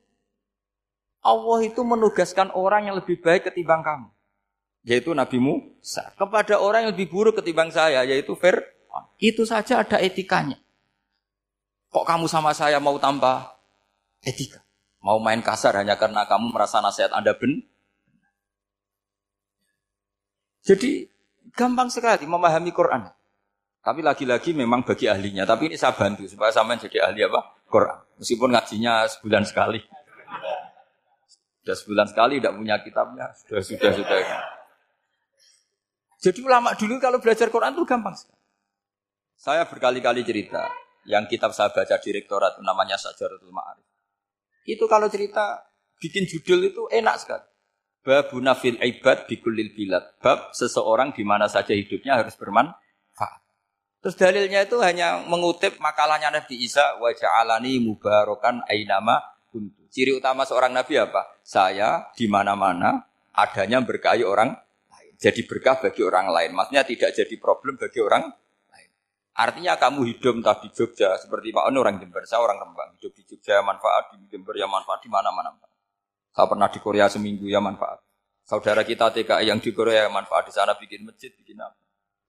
[1.19, 4.07] Allah itu menugaskan orang yang lebih baik ketimbang kamu.
[4.85, 6.13] Yaitu Nabi Musa.
[6.15, 9.03] Kepada orang yang lebih buruk ketimbang saya, yaitu Fir'aun.
[9.19, 10.61] Itu saja ada etikanya.
[11.89, 13.49] Kok kamu sama saya mau tambah
[14.21, 14.61] etika?
[14.99, 17.63] Mau main kasar hanya karena kamu merasa nasihat Anda ben?
[20.59, 21.07] Jadi
[21.55, 23.07] gampang sekali memahami Quran.
[23.79, 25.47] Tapi lagi-lagi memang bagi ahlinya.
[25.47, 27.63] Tapi ini saya bantu supaya sama jadi ahli apa?
[27.71, 27.99] Quran.
[28.19, 29.79] Meskipun ngajinya sebulan sekali.
[31.63, 33.25] Sudah sebulan sekali tidak punya kitabnya.
[33.39, 34.19] Sudah, sudah, sudah.
[36.19, 38.43] Jadi ulama dulu kalau belajar Quran itu gampang sekali.
[39.39, 40.67] Saya berkali-kali cerita.
[41.07, 43.88] Yang kitab saya baca direktorat namanya Sajaratul Ma'arif.
[44.65, 45.63] Itu kalau cerita
[45.99, 47.45] bikin judul itu enak sekali.
[47.99, 50.17] Babuna fil ibad bikulil bilad.
[50.23, 53.41] Bab seseorang di mana saja hidupnya harus bermanfaat.
[53.99, 59.19] Terus dalilnya itu hanya mengutip makalahnya Nabi Isa wa ja'alani mubarakan ainama
[59.51, 59.83] kuntu.
[59.91, 61.41] Ciri utama seorang nabi apa?
[61.41, 64.55] Saya di mana-mana adanya berkahi orang
[64.87, 65.13] lain.
[65.19, 66.55] Jadi berkah bagi orang lain.
[66.55, 68.48] Maksudnya tidak jadi problem bagi orang lain.
[69.35, 72.97] Artinya kamu hidup entah di Jogja seperti Pak Ono orang Jember, saya orang Rembang.
[72.99, 75.53] Hidup di Jogja manfaat, di Jember ya manfaat di mana-mana.
[76.33, 78.03] Saya pernah di Korea seminggu ya manfaat.
[78.43, 81.77] Saudara kita TKI yang di Korea ya manfaat di sana bikin masjid, bikin apa.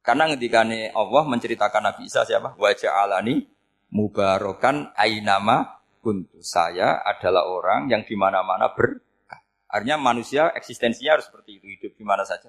[0.00, 2.56] Karena ngendikane Allah menceritakan Nabi Isa siapa?
[2.56, 3.44] Wajah alani
[3.92, 6.40] mubarokan ainama kuntu.
[6.40, 9.42] Saya adalah orang yang di mana-mana berkah.
[9.68, 12.48] Artinya manusia eksistensinya harus seperti itu, hidup di mana saja.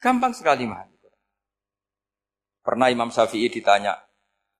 [0.00, 1.01] Gampang sekali memahami.
[2.62, 3.98] Pernah Imam Syafi'i ditanya,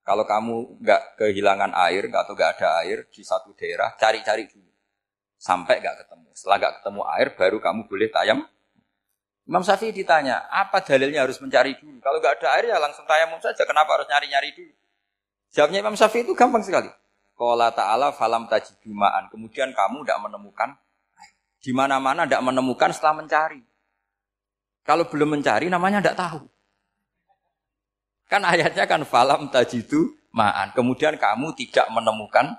[0.02, 4.70] kalau kamu nggak kehilangan air atau nggak ada air di satu daerah, cari-cari dulu
[5.38, 6.28] sampai nggak ketemu.
[6.34, 8.42] Setelah nggak ketemu air, baru kamu boleh tayam
[9.42, 11.98] Imam Syafi'i ditanya, apa dalilnya harus mencari dulu?
[11.98, 13.66] Kalau nggak ada air ya langsung tayamum saja.
[13.66, 14.72] Kenapa harus nyari-nyari dulu?
[15.50, 16.86] Jawabnya Imam Syafi'i itu gampang sekali.
[17.34, 19.26] Qala ta'ala falam tajidumaan.
[19.34, 20.70] Kemudian kamu tidak menemukan
[21.58, 23.62] di mana-mana tidak menemukan setelah mencari.
[24.86, 26.40] Kalau belum mencari namanya tidak tahu.
[28.26, 30.72] Kan ayatnya kan falam tajidu ma'an.
[30.72, 32.56] Kemudian kamu tidak menemukan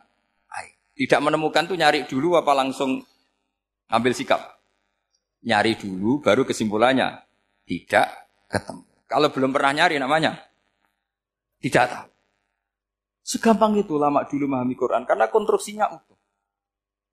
[0.53, 0.73] air.
[0.93, 3.01] Tidak menemukan tuh nyari dulu apa langsung
[3.89, 4.53] ambil sikap?
[5.43, 7.19] nyari dulu, baru kesimpulannya
[7.67, 8.07] tidak
[8.47, 8.83] ketemu.
[9.05, 10.39] Kalau belum pernah nyari namanya
[11.59, 12.07] tidak tahu.
[13.23, 16.17] Segampang itu lama dulu memahami Quran karena konstruksinya utuh.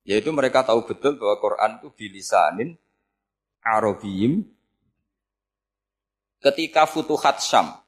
[0.03, 2.69] Yaitu mereka tahu betul bahwa Quran itu bilisanin
[3.61, 4.43] Arabiyim
[6.41, 7.79] ketika Futuhat Syam.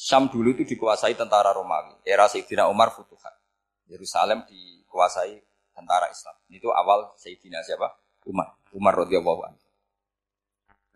[0.00, 1.92] Syam dulu itu dikuasai tentara Romawi.
[2.08, 3.36] Era Sayyidina Umar Futuhat.
[3.84, 5.44] Yerusalem dikuasai
[5.76, 6.32] tentara Islam.
[6.48, 8.00] Itu awal Sayyidina siapa?
[8.24, 8.56] Umar.
[8.72, 9.60] Umar radhiyallahu anhu.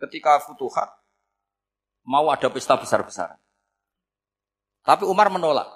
[0.01, 0.89] Ketika futuhat
[2.01, 3.37] mau ada pesta besar-besaran.
[4.81, 5.69] Tapi Umar menolak.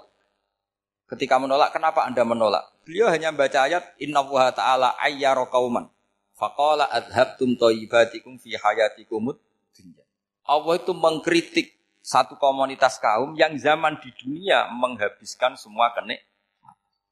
[1.05, 2.65] Ketika menolak, kenapa Anda menolak?
[2.81, 5.85] Beliau hanya baca ayat Inna wa ta'ala ayyara qauman
[6.33, 9.37] faqala adhabtum thayyibatikum fi hayatikum
[9.73, 10.05] dunya.
[10.45, 16.23] Allah itu mengkritik satu komunitas kaum yang zaman di dunia menghabiskan semua kenik.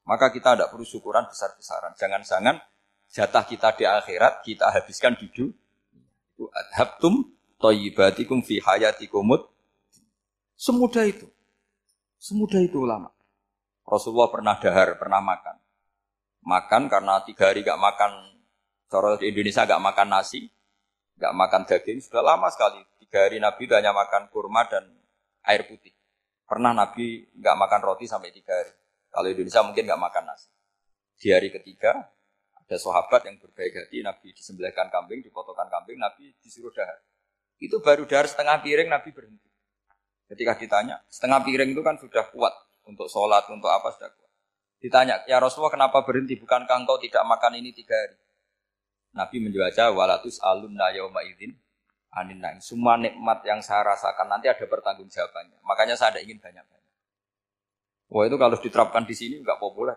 [0.08, 1.92] Maka kita tidak perlu syukuran besar-besaran.
[2.00, 2.56] Jangan-jangan
[3.12, 5.52] jatah kita di akhirat kita habiskan di dunia.
[6.38, 9.50] Adhabtum toyibatikum fi hayatikumut.
[10.54, 11.26] Semudah itu.
[12.18, 13.10] Semudah itu ulama.
[13.86, 15.56] Rasulullah pernah dahar, pernah makan.
[16.42, 18.10] Makan karena tiga hari gak makan,
[18.88, 20.48] cara di Indonesia gak makan nasi,
[21.18, 22.80] gak makan daging, sudah lama sekali.
[23.08, 24.84] Tiga hari Nabi itu hanya makan kurma dan
[25.48, 25.96] air putih.
[26.44, 28.68] Pernah Nabi gak makan roti sampai tiga hari.
[29.08, 30.52] Kalau Indonesia mungkin gak makan nasi.
[31.16, 32.04] Di hari ketiga,
[32.52, 37.00] ada sahabat yang berbaik hati, Nabi disembelihkan kambing, dipotongkan kambing, Nabi disuruh dahar.
[37.56, 39.48] Itu baru dahar setengah piring, Nabi berhenti.
[40.28, 42.52] Ketika ditanya, setengah piring itu kan sudah kuat
[42.84, 44.32] untuk sholat, untuk apa sudah kuat.
[44.84, 46.36] Ditanya, ya Rasulullah kenapa berhenti?
[46.36, 48.20] Bukankah engkau tidak makan ini tiga hari?
[49.16, 51.56] Nabi menjawab walatus alun yauma idzin
[52.14, 52.58] anin naim.
[52.64, 55.60] Semua nikmat yang saya rasakan nanti ada pertanggungjawabannya.
[55.64, 56.94] Makanya saya ada ingin banyak-banyak.
[58.08, 59.96] Wah itu kalau diterapkan di sini nggak populer.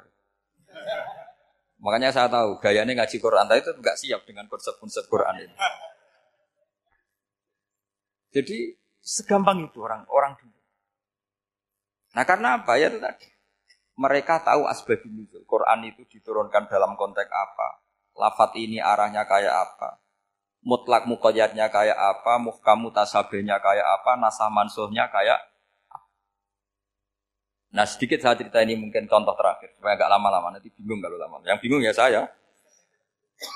[1.81, 5.55] Makanya saya tahu gayanya ngaji Quran itu nggak siap dengan konsep-konsep Quran ini.
[8.31, 8.57] Jadi
[9.01, 10.59] segampang itu orang orang dulu.
[12.15, 13.27] Nah karena apa ya itu tadi.
[13.91, 15.43] Mereka tahu asbab nuzul.
[15.45, 17.85] Quran itu diturunkan dalam konteks apa.
[18.17, 20.00] Lafat ini arahnya kayak apa.
[20.61, 22.37] Mutlak mukoyatnya kayak apa.
[22.37, 24.17] Muhkam mutasabihnya kayak apa.
[24.17, 25.41] Nasah mansuhnya kayak.
[27.71, 29.73] Nah sedikit saya cerita ini mungkin contoh terakhir.
[29.75, 30.53] Supaya agak lama-lama.
[30.53, 31.41] Nanti bingung kalau lama.
[31.43, 32.29] Yang bingung ya saya.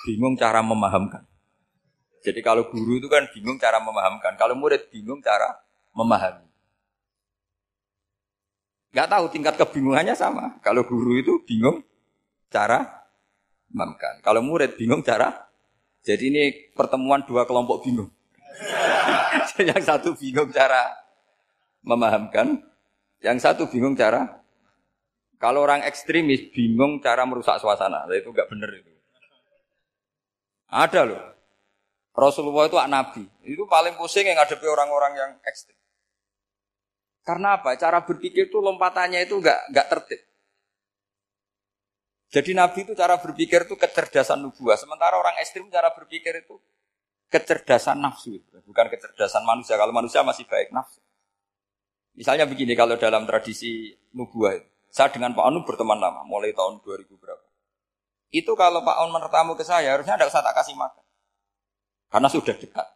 [0.07, 1.21] Bingung cara memahamkan.
[2.25, 4.33] Jadi kalau guru itu kan bingung cara memahamkan.
[4.33, 5.61] Kalau murid bingung cara
[5.93, 6.49] memahami.
[8.95, 10.57] Gak tahu tingkat kebingungannya sama.
[10.65, 11.85] Kalau guru itu bingung
[12.49, 13.05] cara
[13.69, 14.25] memahamkan.
[14.25, 15.45] Kalau murid bingung cara.
[16.05, 16.43] Jadi ini
[16.77, 18.13] pertemuan dua kelompok bingung.
[19.69, 20.93] yang satu bingung cara
[21.81, 22.61] memahamkan.
[23.25, 24.45] Yang satu bingung cara.
[25.41, 28.05] Kalau orang ekstremis bingung cara merusak suasana.
[28.13, 28.93] Itu gak benar itu.
[30.69, 31.23] Ada loh.
[32.15, 33.23] Rasulullah itu nabi.
[33.43, 35.75] Itu paling pusing yang ngadepi orang-orang yang ekstrim.
[37.25, 37.73] Karena apa?
[37.75, 40.21] Cara berpikir itu lompatannya itu enggak enggak tertib.
[42.35, 44.75] Jadi nabi itu cara berpikir itu kecerdasan nubuah.
[44.75, 46.59] Sementara orang ekstrim cara berpikir itu
[47.31, 48.43] kecerdasan nafsu.
[48.67, 49.79] Bukan kecerdasan manusia.
[49.79, 50.99] Kalau manusia masih baik nafsu.
[52.19, 54.67] Misalnya begini kalau dalam tradisi nubuah itu.
[54.91, 57.47] Saya dengan Pak Anu berteman lama, mulai tahun 2000 berapa.
[58.31, 61.03] Itu kalau Pak Anu menertamu ke saya, harusnya tidak usah tak kasih makan.
[62.07, 62.87] Karena sudah dekat.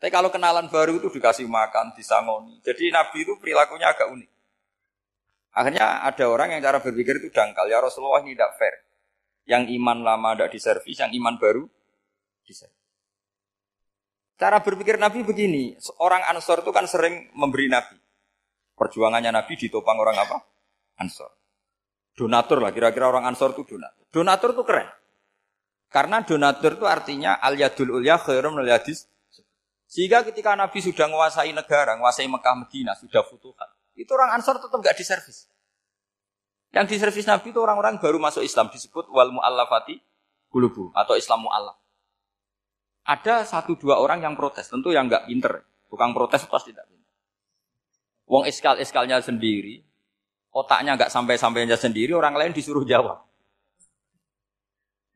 [0.00, 2.56] Tapi kalau kenalan baru itu dikasih makan, disangoni.
[2.64, 4.39] Jadi Nabi itu perilakunya agak unik.
[5.50, 7.66] Akhirnya ada orang yang cara berpikir itu dangkal.
[7.66, 8.74] Ya Rasulullah ini tidak fair.
[9.50, 11.66] Yang iman lama tidak diservis, yang iman baru
[12.46, 12.78] diservis.
[14.40, 17.92] Cara berpikir Nabi begini, orang Ansor itu kan sering memberi Nabi.
[18.72, 20.40] Perjuangannya Nabi ditopang orang apa?
[20.96, 21.28] Ansor.
[22.16, 24.04] Donatur lah, kira-kira orang Ansor itu donatur.
[24.08, 24.88] Donatur itu keren.
[25.92, 28.70] Karena donatur itu artinya al yadul ulya khairum al.
[29.90, 34.80] Sehingga ketika Nabi sudah menguasai negara, menguasai Mekah Medina, sudah futuhat, itu orang Ansor tetap
[34.80, 35.46] nggak diservis.
[36.70, 39.98] Yang diservis Nabi itu orang-orang baru masuk Islam disebut wal mu'allafati
[40.48, 41.76] kulubu atau Islam mu'allaf.
[43.04, 45.66] Ada satu dua orang yang protes, tentu yang nggak pinter.
[45.90, 47.10] Tukang protes pasti tidak pinter.
[48.30, 49.82] Wong iskal-iskalnya sendiri,
[50.54, 53.26] otaknya nggak sampai-sampainya sendiri, orang lain disuruh jawab.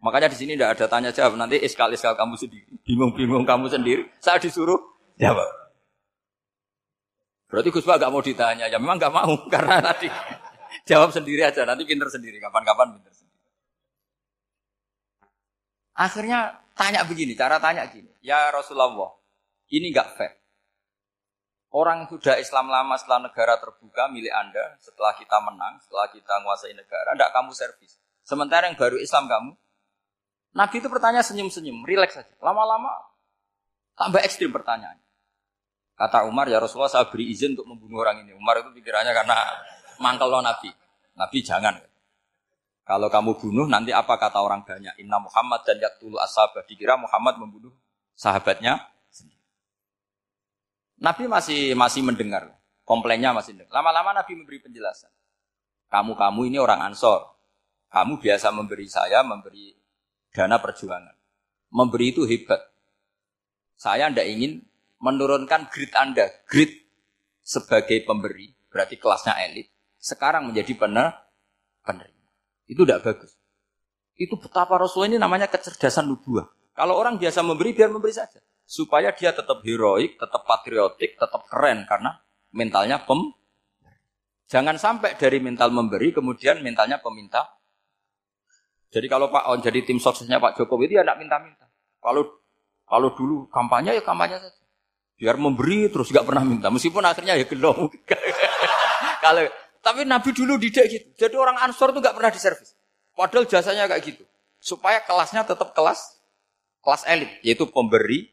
[0.05, 1.41] Makanya di sini tidak ada tanya jawab.
[1.41, 2.69] Nanti iskal-iskal kamu sendiri.
[2.85, 4.05] Bingung-bingung kamu sendiri.
[4.21, 4.77] Saya disuruh
[5.17, 5.64] jawab.
[7.55, 8.67] Berarti Gus Pak gak mau ditanya.
[8.67, 9.31] Ya memang gak mau.
[9.55, 10.11] Karena nanti
[10.83, 11.63] jawab sendiri aja.
[11.63, 12.43] Nanti pinter sendiri.
[12.43, 13.47] Kapan-kapan pinter sendiri.
[15.95, 17.39] Akhirnya tanya begini.
[17.39, 18.11] Cara tanya gini.
[18.19, 19.15] Ya Rasulullah.
[19.71, 20.35] Ini gak fair.
[21.71, 26.71] Orang sudah Islam lama setelah negara terbuka milik Anda, setelah kita menang, setelah kita menguasai
[26.71, 27.99] negara, tidak kamu servis.
[28.23, 29.59] Sementara yang baru Islam kamu
[30.55, 32.31] Nabi itu bertanya senyum-senyum, rileks saja.
[32.39, 32.95] Lama-lama
[33.99, 35.03] tambah ekstrim pertanyaan.
[35.95, 38.35] Kata Umar, ya Rasulullah saya beri izin untuk membunuh orang ini.
[38.35, 39.37] Umar itu pikirannya karena
[40.03, 40.71] mangkel lo Nabi.
[41.15, 41.79] Nabi jangan.
[42.85, 45.01] Kalau kamu bunuh, nanti apa kata orang banyak?
[45.01, 46.67] Inna Muhammad dan Yaktulu Ashabah.
[46.67, 47.73] Dikira Muhammad membunuh
[48.19, 49.41] sahabatnya sendiri.
[51.01, 52.53] Nabi masih masih mendengar.
[52.85, 53.81] Komplainnya masih mendengar.
[53.81, 55.09] Lama-lama Nabi memberi penjelasan.
[55.89, 57.23] Kamu-kamu ini orang ansor.
[57.89, 59.71] Kamu biasa memberi saya, memberi
[60.35, 61.15] dana perjuangan.
[61.71, 62.59] Memberi itu hebat.
[63.79, 64.67] Saya tidak ingin
[65.05, 66.73] menurunkan grid Anda, grid
[67.45, 69.69] sebagai pemberi, berarti kelasnya elit,
[70.01, 71.13] sekarang menjadi pener,
[71.85, 72.29] penerima.
[72.65, 73.37] Itu tidak bagus.
[74.17, 76.49] Itu betapa Rasul ini namanya kecerdasan nubuah.
[76.73, 78.41] Kalau orang biasa memberi, biar memberi saja.
[78.65, 81.85] Supaya dia tetap heroik, tetap patriotik, tetap keren.
[81.85, 82.17] Karena
[82.57, 83.37] mentalnya pem.
[84.49, 87.45] Jangan sampai dari mental memberi, kemudian mentalnya peminta
[88.95, 91.67] jadi kalau Pak On jadi tim suksesnya Pak Jokowi itu ya tidak minta-minta.
[91.99, 92.39] Kalau
[92.87, 94.64] kalau dulu kampanye ya kampanye saja.
[95.15, 96.69] Biar memberi terus nggak pernah minta.
[96.69, 97.91] Meskipun akhirnya ya gelong.
[99.25, 99.47] kalau
[99.85, 101.09] tapi Nabi dulu tidak gitu.
[101.15, 102.75] Jadi orang Ansor itu nggak pernah diservis.
[103.15, 104.25] Padahal jasanya kayak gitu.
[104.59, 106.15] Supaya kelasnya tetap kelas
[106.85, 108.29] kelas elit, yaitu pemberi,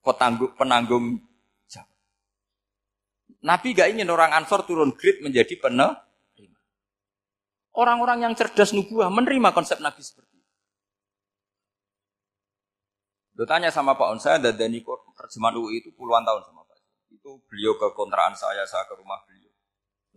[0.00, 1.20] petanggung, penanggung
[1.68, 1.92] jawab.
[3.44, 6.00] Nabi gak ingin orang Ansor turun grade menjadi penerima.
[7.70, 10.50] Orang-orang yang cerdas nubuah menerima konsep Nabi seperti itu.
[13.38, 14.82] Lo tanya sama Pak On, saya dadani
[15.30, 16.78] terjemahan UI itu puluhan tahun sama Pak.
[17.14, 19.54] Itu beliau ke kontrakan saya, saya ke rumah beliau.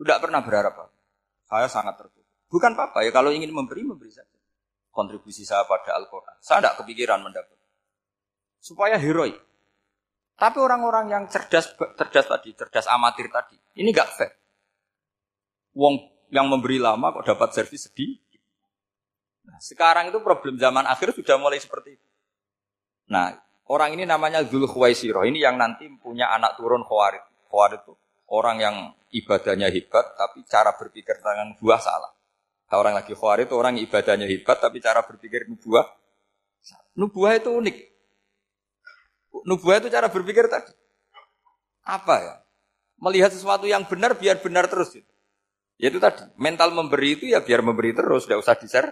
[0.01, 0.89] Tidak pernah berharap Pak.
[1.45, 2.25] Saya sangat tertutup.
[2.49, 4.33] Bukan apa-apa ya, kalau ingin memberi, memberi saja.
[4.93, 6.37] kontribusi saya pada Al-Quran.
[6.37, 7.57] Saya tidak kepikiran mendapat.
[8.61, 9.41] Supaya heroik.
[10.37, 14.33] Tapi orang-orang yang cerdas, cerdas tadi, cerdas amatir tadi, ini nggak fair.
[15.73, 15.97] Wong
[16.29, 18.21] yang memberi lama kok dapat servis sedih.
[19.49, 22.07] Nah, sekarang itu problem zaman akhir sudah mulai seperti itu.
[23.09, 23.33] Nah,
[23.69, 25.23] orang ini namanya Zul Khuwaisiro.
[25.23, 27.23] Ini yang nanti punya anak turun Khawarid.
[27.47, 27.93] Khawarid itu
[28.33, 28.75] orang yang
[29.13, 32.11] ibadahnya hebat, tapi cara berpikir tentang buah salah.
[32.73, 35.85] Orang lagi Khawarid itu orang ibadahnya hebat, tapi cara berpikir nubuah.
[36.97, 37.77] Nubuah itu unik.
[39.45, 40.73] Nubuah itu cara berpikir tadi.
[41.85, 42.35] Apa ya?
[42.97, 44.95] Melihat sesuatu yang benar biar benar terus.
[44.95, 45.13] Gitu.
[45.77, 48.89] Ya itu tadi, mental memberi itu ya biar memberi terus, tidak usah di-share.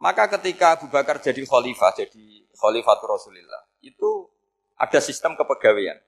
[0.00, 4.30] Maka ketika Abu Bakar jadi khalifah, jadi khalifah Rasulullah, itu
[4.78, 5.98] ada sistem kepegawaian.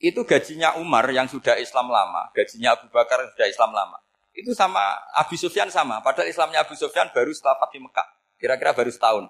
[0.00, 4.00] Itu gajinya Umar yang sudah Islam lama, gajinya Abu Bakar yang sudah Islam lama.
[4.32, 4.80] Itu sama
[5.12, 8.06] Abu Sufyan sama, padahal Islamnya Abu Sufyan baru setelah Fatih Mekah.
[8.40, 9.28] Kira-kira baru setahun.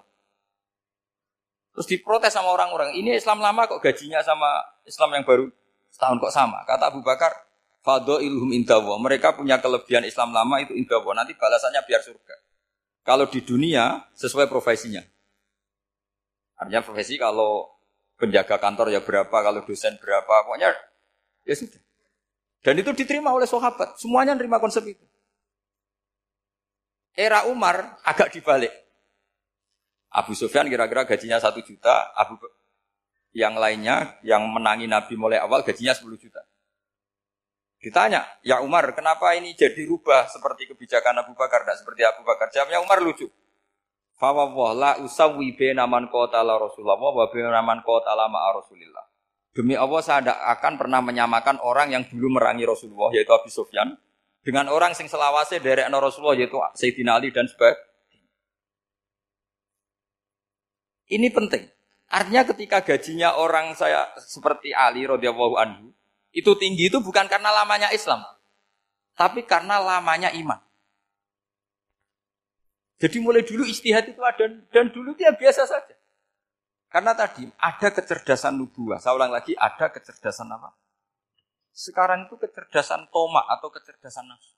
[1.75, 4.47] Terus diprotes sama orang-orang, ini Islam lama kok gajinya sama
[4.87, 5.51] Islam yang baru
[5.91, 6.63] setahun kok sama.
[6.63, 7.35] Kata Abu Bakar,
[7.81, 8.93] Fado ilhum indawa.
[9.01, 11.17] Mereka punya kelebihan Islam lama itu indawa.
[11.17, 12.35] Nanti balasannya biar surga.
[13.01, 15.01] Kalau di dunia sesuai profesinya.
[16.61, 17.65] Artinya profesi kalau
[18.21, 20.69] penjaga kantor ya berapa, kalau dosen berapa, pokoknya
[21.41, 21.81] ya sudah.
[22.61, 23.97] Dan itu diterima oleh sahabat.
[23.97, 25.01] Semuanya nerima konsep itu.
[27.17, 28.69] Era Umar agak dibalik.
[30.13, 32.37] Abu Sufyan kira-kira gajinya satu juta, Abu
[33.31, 36.43] yang lainnya yang menangi Nabi mulai awal gajinya 10 juta.
[37.81, 42.53] Ditanya, ya Umar, kenapa ini jadi rubah seperti kebijakan Abu Bakar, tidak seperti Abu Bakar?
[42.53, 43.25] Jawabnya Umar lucu.
[44.21, 49.01] Fawwah la usawi bena man qatala Rasulullah wa bena man qatala ma'a Rasulillah.
[49.49, 53.97] Demi Allah saya tidak akan pernah menyamakan orang yang dulu merangi Rasulullah yaitu Abu Sufyan
[54.45, 57.81] dengan orang sing selawase dari Rasulullah yaitu Sayyidina Ali dan sebagainya.
[61.11, 61.65] Ini penting.
[62.13, 65.91] Artinya ketika gajinya orang saya seperti Ali radhiyallahu anhu
[66.29, 68.21] itu tinggi itu bukan karena lamanya Islam,
[69.17, 70.61] tapi karena lamanya iman.
[73.01, 75.97] Jadi mulai dulu istihad itu ada dan dulu dia biasa saja.
[76.91, 79.01] Karena tadi ada kecerdasan nubuah.
[79.01, 80.75] Saya ulang lagi, ada kecerdasan apa?
[81.73, 84.53] Sekarang itu kecerdasan tomak atau kecerdasan nafsu.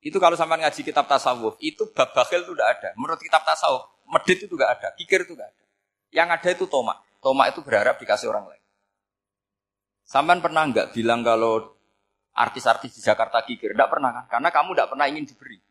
[0.00, 2.88] Itu kalau sampai ngaji kitab tasawuf, itu bab itu tidak ada.
[2.94, 5.64] Menurut kitab tasawuf, medit itu tidak ada, pikir itu tidak ada.
[6.14, 6.98] Yang ada itu tomak.
[7.20, 8.64] Tomak itu berharap dikasih orang lain.
[10.04, 11.80] Sampai pernah nggak bilang kalau
[12.36, 13.72] artis-artis di Jakarta kikir?
[13.72, 14.24] Tidak pernah kan?
[14.28, 15.69] Karena kamu tidak pernah ingin diberi.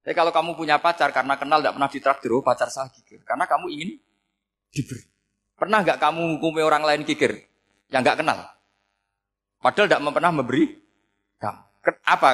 [0.00, 3.20] Tapi kalau kamu punya pacar karena kenal tidak pernah ditraktir, oh pacar saya kikir.
[3.22, 3.90] Karena kamu ingin
[4.72, 5.04] diberi.
[5.60, 7.36] Pernah nggak kamu hukumi orang lain kikir
[7.92, 8.38] yang nggak kenal?
[9.60, 10.62] Padahal tidak pernah memberi
[11.36, 11.60] kamu.
[12.08, 12.28] Apa?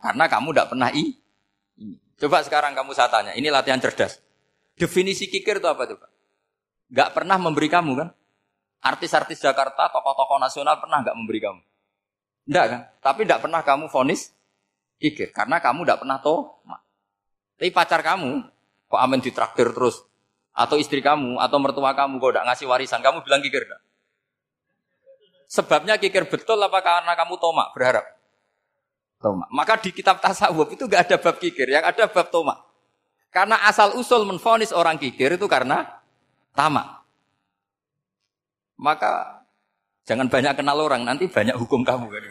[0.00, 1.04] Karena kamu tidak pernah i.
[2.20, 4.20] Coba sekarang kamu saya tanya, ini latihan cerdas.
[4.76, 6.08] Definisi kikir itu apa coba?
[6.90, 8.08] Gak pernah memberi kamu kan?
[8.80, 11.60] Artis-artis Jakarta, tokoh-tokoh nasional pernah nggak memberi kamu?
[12.48, 12.80] Enggak kan?
[13.04, 14.32] Tapi enggak pernah kamu vonis
[14.96, 15.36] kikir.
[15.36, 16.64] Karena kamu enggak pernah toh.
[17.60, 18.40] Tapi pacar kamu,
[18.88, 20.00] kok amin ditraktir terus.
[20.56, 23.84] Atau istri kamu, atau mertua kamu, kok enggak ngasih warisan, kamu bilang kikir enggak?
[25.44, 28.16] Sebabnya kikir betul apa karena kamu tomak, berharap?
[29.20, 29.48] Tomak.
[29.52, 32.64] Maka di kitab tasawuf itu enggak ada bab kikir, yang ada bab tomak.
[33.28, 36.00] Karena asal usul menfonis orang kikir itu karena
[36.56, 37.04] tamak.
[38.80, 39.44] Maka
[40.08, 42.08] jangan banyak kenal orang, nanti banyak hukum kamu.
[42.08, 42.24] Kan?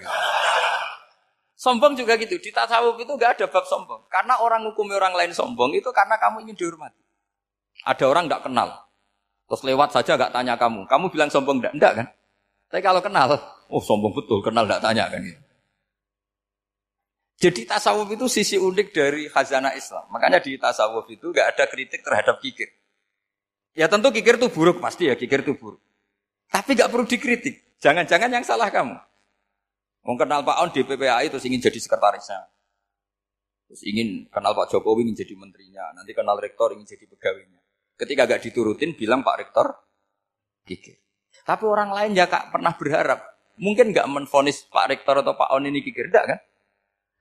[1.60, 2.40] Sombong juga gitu.
[2.40, 4.08] Di tasawuf itu nggak ada bab sombong.
[4.08, 7.04] Karena orang hukum orang lain sombong itu karena kamu ingin dihormati.
[7.84, 8.88] Ada orang nggak kenal,
[9.48, 10.88] terus lewat saja nggak tanya kamu.
[10.88, 11.76] Kamu bilang sombong enggak?
[11.76, 12.08] Enggak kan?
[12.72, 13.28] Tapi kalau kenal,
[13.72, 15.20] oh sombong betul, kenal nggak tanya kan.
[17.40, 20.08] Jadi tasawuf itu sisi unik dari khazanah Islam.
[20.12, 22.68] Makanya di tasawuf itu nggak ada kritik terhadap kikir.
[23.76, 25.80] Ya tentu kikir itu buruk pasti ya, kikir itu buruk.
[26.52, 27.80] Tapi gak perlu dikritik.
[27.80, 28.98] Jangan-jangan yang salah kamu.
[30.10, 32.50] Mau kenal Pak On di PPAI terus ingin jadi sekretarisnya.
[33.70, 35.94] Terus ingin kenal Pak Jokowi ingin jadi menterinya.
[35.94, 37.62] Nanti kenal rektor ingin jadi pegawainya.
[37.94, 39.70] Ketika gak diturutin bilang Pak Rektor
[40.66, 40.98] kikir.
[41.46, 43.22] Tapi orang lain ya kak pernah berharap.
[43.62, 46.10] Mungkin gak menfonis Pak Rektor atau Pak On ini kikir.
[46.10, 46.40] Enggak kan?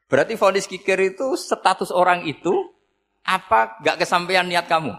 [0.09, 2.73] Berarti fonis kikir itu status orang itu
[3.29, 4.97] apa gak kesampaian niat kamu?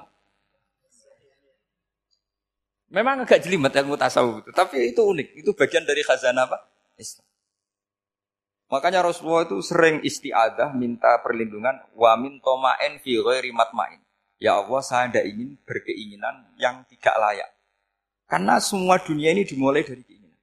[2.93, 5.41] Memang agak jelimet ilmu tasawuf itu, tapi itu unik.
[5.41, 6.57] Itu bagian dari khazanah apa?
[8.69, 13.97] Makanya Rasulullah itu sering istiadah minta perlindungan wa min toma'en fi ghairi matma'in.
[14.37, 17.49] Ya Allah, saya tidak ingin berkeinginan yang tidak layak.
[18.29, 20.39] Karena semua dunia ini dimulai dari keinginan.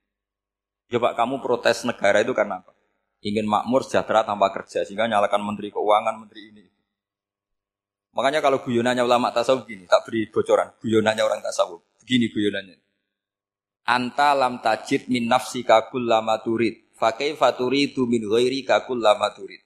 [0.90, 2.74] Coba kamu protes negara itu karena apa?
[3.22, 6.64] Ingin makmur sejahtera tanpa kerja sehingga nyalakan menteri keuangan, menteri ini.
[8.16, 10.72] Makanya kalau guyonannya ulama tasawuf gini, tak beri bocoran.
[10.82, 11.84] Guyonannya orang tasawuf.
[12.02, 12.76] Begini guyonannya.
[13.86, 16.85] Anta lam tajid min nafsi kakul lama turid.
[16.96, 19.60] Fakai faturi itu min ghairi kakul lama turid.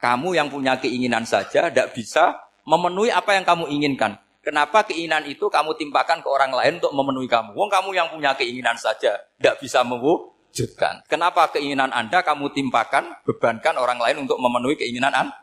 [0.00, 4.18] Kamu yang punya keinginan saja tidak bisa memenuhi apa yang kamu inginkan.
[4.42, 7.54] Kenapa keinginan itu kamu timpakan ke orang lain untuk memenuhi kamu?
[7.54, 11.06] Wong kamu yang punya keinginan saja tidak bisa mewujudkan.
[11.06, 15.38] Kenapa keinginan Anda kamu timpakan, bebankan orang lain untuk memenuhi keinginan Anda?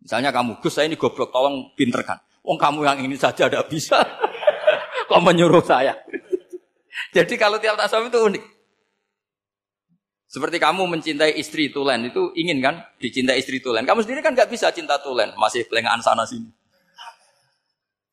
[0.00, 2.16] Misalnya kamu, Gus saya ini goblok, tolong pinterkan.
[2.40, 4.00] Wong kamu yang ini saja tidak bisa.
[5.10, 5.92] Kok menyuruh saya?
[7.12, 8.57] Jadi kalau tiap tasawuf itu unik.
[10.28, 13.88] Seperti kamu mencintai istri tulen itu ingin kan dicintai istri tulen.
[13.88, 16.52] Kamu sendiri kan nggak bisa cinta tulen, masih pelengahan sana sini.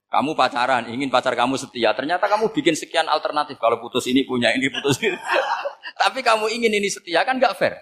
[0.07, 1.91] Kamu pacaran, ingin pacar kamu setia.
[1.91, 3.59] Ternyata kamu bikin sekian alternatif.
[3.59, 5.11] Kalau putus ini punya ini, putus ini.
[6.01, 7.75] Tapi kamu ingin ini setia kan gak fair.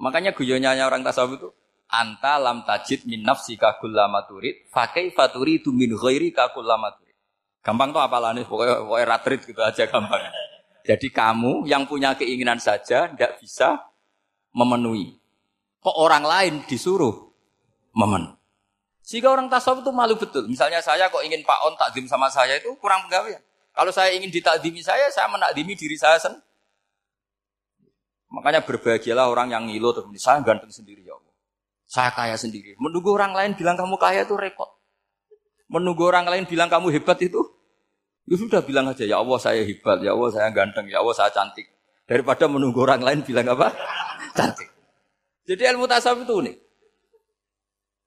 [0.00, 1.48] Makanya guyonnya orang tasawuf itu
[1.92, 7.12] anta lam tajid min nafsi kullama turid fakai faturi tu min ghairi kullama turid.
[7.60, 10.24] Gampang tuh apalane pokoknya pokoknya ratrit gitu aja gampang.
[10.86, 13.80] Jadi kamu yang punya keinginan saja tidak bisa
[14.56, 15.20] memenuhi.
[15.80, 17.30] Kok orang lain disuruh
[17.96, 18.36] memenuhi.
[19.00, 20.46] Sehingga orang tasawuf itu malu betul.
[20.46, 23.42] Misalnya saya kok ingin Pak On takdim sama saya itu kurang pegawai.
[23.74, 26.46] Kalau saya ingin ditakdimi saya, saya menakdimi diri saya sendiri.
[28.30, 31.34] Makanya berbahagialah orang yang ngilu saya ganteng sendiri ya Allah.
[31.90, 32.78] Saya kaya sendiri.
[32.78, 34.70] Menunggu orang lain bilang kamu kaya itu repot.
[35.66, 37.42] Menunggu orang lain bilang kamu hebat itu,
[38.30, 41.34] ya sudah bilang aja ya Allah saya hebat, ya Allah saya ganteng, ya Allah saya
[41.34, 41.66] cantik.
[42.06, 43.74] Daripada menunggu orang lain bilang apa?
[44.38, 44.70] cantik.
[45.50, 46.56] Jadi ilmu tasawuf itu unik.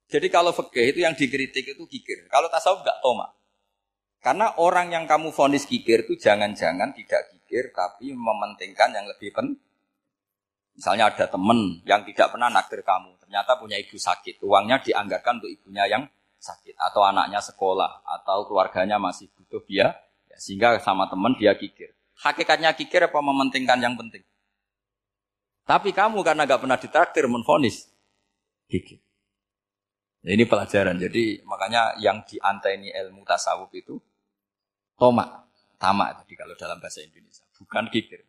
[0.08, 2.24] Jadi kalau fikih itu yang dikritik itu kikir.
[2.32, 3.28] Kalau tasawuf nggak toma.
[4.24, 9.60] Karena orang yang kamu vonis kikir itu jangan-jangan tidak kikir tapi mementingkan yang lebih penting.
[10.74, 15.52] Misalnya ada teman yang tidak pernah naktir kamu, ternyata punya ibu sakit, uangnya dianggarkan untuk
[15.52, 16.02] ibunya yang
[16.34, 19.94] sakit, atau anaknya sekolah, atau keluarganya masih butuh biaya,
[20.34, 21.94] ya, sehingga sama teman dia kikir.
[22.18, 24.26] Hakikatnya kikir apa mementingkan yang penting?
[25.64, 27.88] Tapi kamu karena gak pernah ditraktir menfonis
[28.68, 29.00] kikir.
[30.24, 30.96] Nah, ini pelajaran.
[30.98, 34.00] Jadi makanya yang dianteni ilmu tasawuf itu
[34.96, 38.24] tomak, tamak tadi kalau dalam bahasa Indonesia, bukan kikir.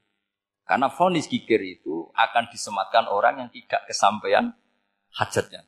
[0.66, 4.50] Karena fonis kikir itu akan disematkan orang yang tidak kesampaian
[5.14, 5.62] hajatnya.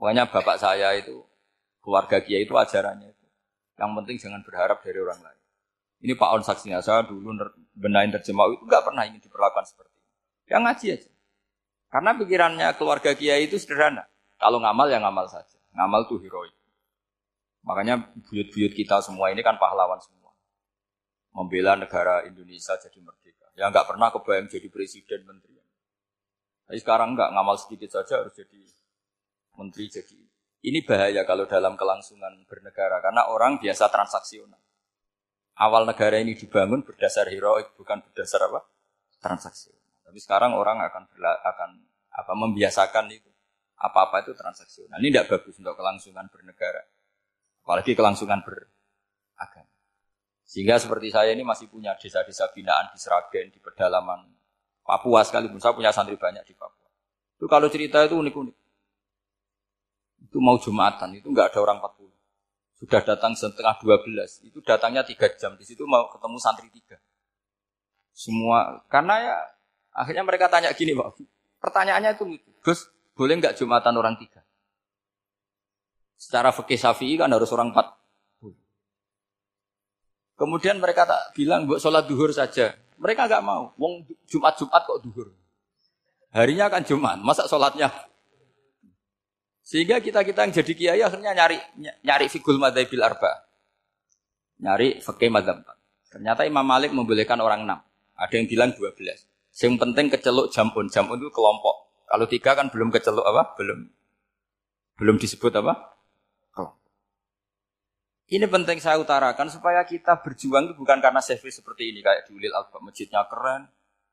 [0.00, 1.20] Makanya bapak saya itu,
[1.84, 3.23] keluarga kia itu ajarannya itu.
[3.74, 5.40] Yang penting jangan berharap dari orang lain.
[6.04, 7.32] Ini Pak On saksinya, saya dulu
[7.74, 10.12] benain terjemah itu nggak pernah ingin diperlakukan seperti itu.
[10.52, 11.10] Yang ngaji aja.
[11.88, 14.04] Karena pikirannya keluarga kia itu sederhana.
[14.36, 15.58] Kalau ngamal ya ngamal saja.
[15.72, 16.52] Ngamal tuh heroik.
[17.64, 20.34] Makanya buyut-buyut kita semua ini kan pahlawan semua.
[21.32, 23.48] Membela negara Indonesia jadi merdeka.
[23.56, 25.54] Ya nggak pernah kebayang jadi presiden menteri.
[26.64, 28.60] Tapi sekarang nggak ngamal sedikit saja harus jadi
[29.56, 30.20] menteri jadi.
[30.64, 34.56] Ini bahaya kalau dalam kelangsungan bernegara karena orang biasa transaksional.
[35.60, 38.64] Awal negara ini dibangun berdasar heroik bukan berdasar apa?
[39.20, 39.84] Transaksional.
[40.08, 41.70] Tapi sekarang orang akan berla, akan
[42.10, 43.28] apa membiasakan itu
[43.76, 44.96] apa-apa itu transaksional.
[45.04, 46.82] Ini tidak bagus untuk kelangsungan bernegara.
[47.60, 48.72] Apalagi kelangsungan beragama.
[50.44, 54.22] Sehingga seperti saya ini masih punya desa-desa binaan di Seragen, di pedalaman
[54.84, 55.58] Papua sekalipun.
[55.58, 56.88] Saya punya santri banyak di Papua.
[57.40, 58.56] Itu kalau cerita itu unik-unik.
[60.34, 62.10] Itu mau Jumatan, itu nggak ada orang 40.
[62.74, 64.42] Sudah datang setengah 12.
[64.50, 65.54] Itu datangnya 3 jam.
[65.54, 66.98] Di situ mau ketemu santri 3.
[68.10, 69.36] Semua, karena ya
[69.94, 71.22] akhirnya mereka tanya gini Pak.
[71.62, 72.34] Pertanyaannya itu
[72.66, 74.42] Gus, boleh nggak Jumatan orang tiga?
[76.18, 77.94] Secara fikih Syafi'i kan harus orang empat.
[80.34, 82.74] Kemudian mereka tak bilang buat sholat duhur saja.
[82.98, 83.70] Mereka nggak mau.
[83.78, 85.30] Wong Jumat Jumat kok duhur.
[86.34, 87.22] Harinya kan Jumat.
[87.22, 87.86] Masa sholatnya?
[89.64, 91.56] Sehingga kita kita yang jadi kiai akhirnya nyari
[92.04, 93.48] nyari figul madhabil arba.
[94.60, 95.64] Nyari fikih madhab
[96.12, 97.80] Ternyata Imam Malik membolehkan orang enam.
[98.14, 99.24] Ada yang bilang dua belas.
[99.56, 100.86] Yang penting keceluk jampun.
[100.86, 101.90] Jampun itu kelompok.
[102.06, 103.56] Kalau tiga kan belum keceluk apa?
[103.58, 103.88] Belum.
[104.94, 105.96] Belum disebut apa?
[106.54, 106.92] Kelompok.
[108.30, 112.36] Ini penting saya utarakan supaya kita berjuang itu bukan karena service seperti ini kayak di
[112.36, 113.66] Ulil Alba masjidnya keren,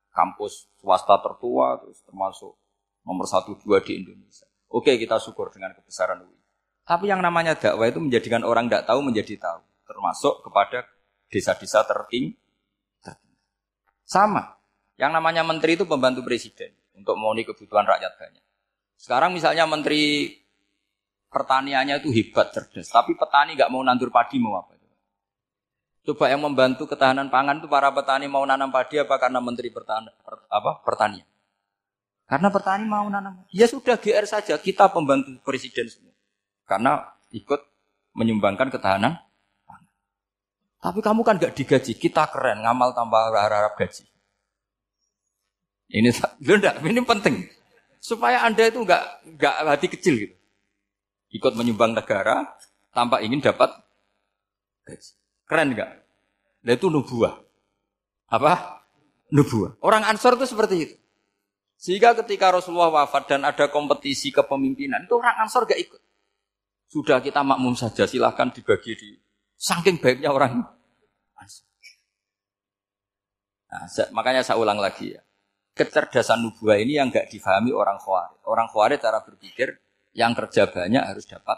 [0.09, 2.57] kampus swasta tertua terus termasuk
[3.05, 4.50] nomor satu dua di Indonesia.
[4.71, 6.39] Oke kita syukur dengan kebesaran UI.
[6.87, 10.87] Tapi yang namanya dakwah itu menjadikan orang tidak tahu menjadi tahu, termasuk kepada
[11.27, 12.35] desa-desa terting.
[14.07, 14.59] Sama.
[14.99, 18.43] Yang namanya menteri itu pembantu presiden untuk memenuhi kebutuhan rakyat banyak.
[18.99, 20.35] Sekarang misalnya menteri
[21.31, 24.81] pertaniannya itu hebat cerdas, tapi petani nggak mau nandur padi mau apa?
[26.01, 30.09] Coba yang membantu ketahanan pangan itu para petani mau nanam padi apa karena menteri pertanian
[30.49, 31.27] apa pertanian?
[32.31, 33.43] Karena petani mau nanam.
[33.51, 36.15] Ya sudah GR saja, kita pembantu presiden semua.
[36.63, 37.03] Karena
[37.35, 37.59] ikut
[38.15, 39.19] menyumbangkan ketahanan
[40.81, 44.01] Tapi kamu kan gak digaji, kita keren, ngamal tambah harap-harap gaji.
[45.93, 46.09] Ini
[46.41, 47.35] lu enggak, ini penting.
[48.01, 50.35] Supaya Anda itu enggak enggak hati kecil gitu.
[51.37, 52.49] Ikut menyumbang negara
[52.97, 53.77] tanpa ingin dapat
[54.89, 55.11] gaji.
[55.45, 56.01] Keren enggak?
[56.65, 57.37] Nah itu nubuah.
[58.25, 58.81] Apa?
[59.29, 59.77] Nubuah.
[59.85, 60.95] Orang Ansor itu seperti itu.
[61.81, 65.97] Sehingga ketika Rasulullah wafat dan ada kompetisi kepemimpinan, itu orang Ansor gak ikut.
[66.85, 69.09] Sudah kita makmum saja, silahkan dibagi di
[69.57, 70.61] saking baiknya orang
[71.41, 71.65] Ansor.
[73.73, 75.25] Nah, makanya saya ulang lagi ya.
[75.73, 78.45] Kecerdasan nubuah ini yang gak difahami orang khawarij.
[78.45, 79.73] Orang khawarij cara berpikir
[80.13, 81.57] yang kerja banyak harus dapat.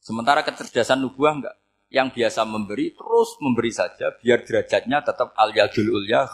[0.00, 1.56] Sementara kecerdasan nubuah enggak
[1.92, 6.24] yang biasa memberi terus memberi saja biar derajatnya tetap al yadul ulya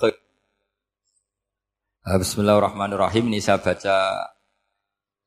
[2.07, 4.31] Bismillahirrahmanirrahim ini saya baca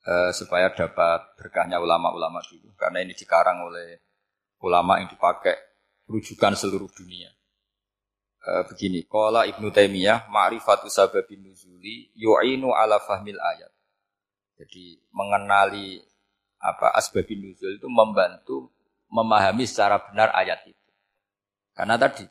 [0.08, 4.00] uh, supaya dapat berkahnya ulama-ulama dulu karena ini dikarang oleh
[4.64, 5.60] ulama yang dipakai
[6.08, 7.36] rujukan seluruh dunia.
[8.48, 13.76] Uh, begini, Qala Ibnu Taimiyah ma'rifatu sababin nuzuli yu'inu ala fahmil ayat.
[14.56, 16.00] Jadi mengenali
[16.64, 18.72] apa asbabin nuzul itu membantu
[19.12, 20.90] memahami secara benar ayat itu.
[21.76, 22.24] Karena tadi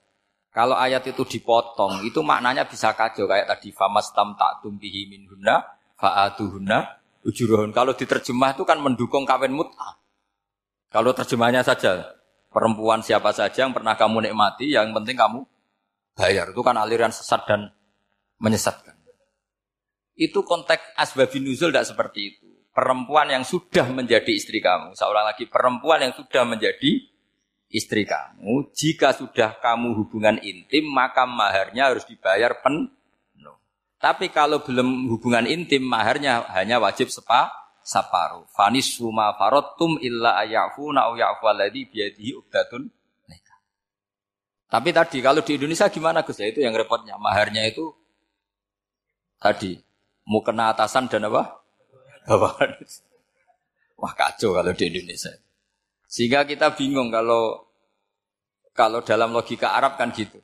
[0.59, 5.63] kalau ayat itu dipotong itu maknanya bisa kacau kayak tadi famastam ta'tum bihi minhunna
[5.95, 6.79] fa'atuhunna
[7.23, 7.71] ujuruhun.
[7.71, 10.03] Kalau diterjemah itu kan mendukung kawin mut'ah.
[10.91, 12.11] Kalau terjemahnya saja
[12.51, 15.47] perempuan siapa saja yang pernah kamu nikmati, yang penting kamu
[16.19, 16.51] bayar.
[16.51, 17.71] Itu kan aliran sesat dan
[18.43, 18.99] menyesatkan.
[20.19, 24.99] Itu konteks asbabin nuzul tidak seperti itu perempuan yang sudah menjadi istri kamu.
[24.99, 27.11] Seorang lagi perempuan yang sudah menjadi
[27.69, 28.73] istri kamu.
[28.73, 32.93] Jika sudah kamu hubungan intim, maka maharnya harus dibayar penuh.
[33.99, 37.51] Tapi kalau belum hubungan intim, maharnya hanya wajib sepa,
[37.83, 38.47] saparu.
[38.55, 42.93] Fanis suma farotum illa ayafu au ya'fu alladhi biyadihi ubdatun
[44.69, 46.45] Tapi tadi kalau di Indonesia gimana Gus?
[46.45, 47.17] Ya itu yang repotnya.
[47.17, 47.89] Maharnya itu
[49.41, 49.81] tadi
[50.29, 51.65] mau kena atasan dan apa?
[52.29, 52.77] bawahan.
[54.01, 55.33] Wah kacau kalau di Indonesia.
[56.09, 57.69] Sehingga kita bingung kalau
[58.73, 60.41] kalau dalam logika Arab kan gitu.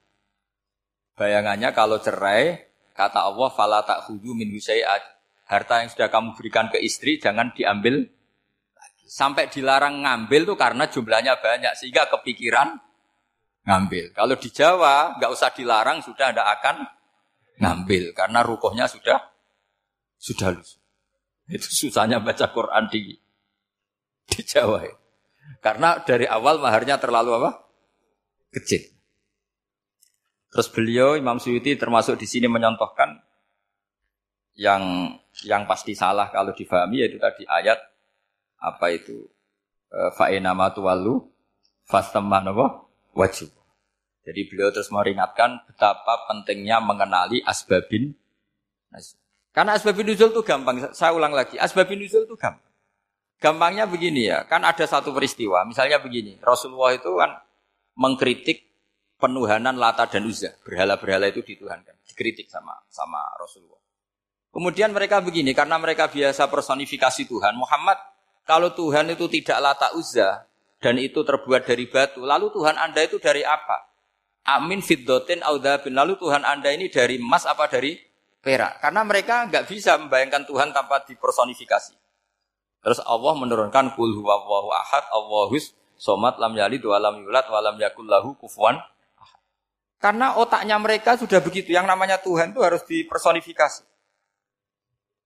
[1.17, 2.59] Bayangannya kalau cerai,
[2.93, 4.51] kata Allah, fala tak min
[5.45, 8.09] Harta yang sudah kamu berikan ke istri jangan diambil
[9.05, 12.73] Sampai dilarang ngambil tuh karena jumlahnya banyak sehingga kepikiran
[13.69, 14.17] ngambil.
[14.17, 16.89] Kalau di Jawa nggak usah dilarang sudah ada akan
[17.61, 19.21] ngambil karena rukohnya sudah
[20.17, 20.81] sudah lusuh.
[21.53, 23.13] Itu susahnya baca Quran di
[24.25, 24.89] di Jawa.
[24.89, 25.04] Ya.
[25.61, 27.51] Karena dari awal maharnya terlalu apa?
[28.53, 28.85] Kecil.
[30.53, 33.19] Terus beliau Imam Suyuti termasuk di sini menyontohkan
[34.55, 37.75] yang yang pasti salah kalau difahami yaitu tadi ayat
[38.63, 39.27] apa itu
[39.91, 41.27] e, fa'ina matuwalu
[41.91, 42.87] fastaman apa
[43.19, 43.51] wajib.
[44.23, 48.15] Jadi beliau terus meringatkan betapa pentingnya mengenali asbabin
[49.55, 50.91] karena asbabun nuzul itu gampang.
[50.91, 52.74] Saya ulang lagi, asbabun nuzul itu gampang.
[53.43, 55.67] Gampangnya begini ya, kan ada satu peristiwa.
[55.69, 57.39] Misalnya begini, Rasulullah itu kan
[57.99, 58.65] mengkritik
[59.21, 60.57] penuhanan Lata dan Uzza.
[60.65, 63.81] Berhala-berhala itu dituhankan, dikritik sama sama Rasulullah.
[64.55, 67.59] Kemudian mereka begini, karena mereka biasa personifikasi Tuhan.
[67.59, 67.99] Muhammad,
[68.47, 70.47] kalau Tuhan itu tidak Lata Uzza,
[70.79, 73.95] dan itu terbuat dari batu, lalu Tuhan Anda itu dari apa?
[74.45, 75.97] Amin fiddotin audabin.
[75.97, 77.97] Lalu Tuhan Anda ini dari emas apa dari
[78.45, 78.85] perak.
[78.85, 82.04] Karena mereka nggak bisa membayangkan Tuhan tanpa dipersonifikasi.
[82.85, 87.81] Terus Allah menurunkan kul huwallahu ahad, Allahus somat lam yalid wa lam yulad wa lam
[87.81, 88.37] yakul lahu
[89.97, 91.73] Karena otaknya mereka sudah begitu.
[91.73, 93.89] Yang namanya Tuhan itu harus dipersonifikasi.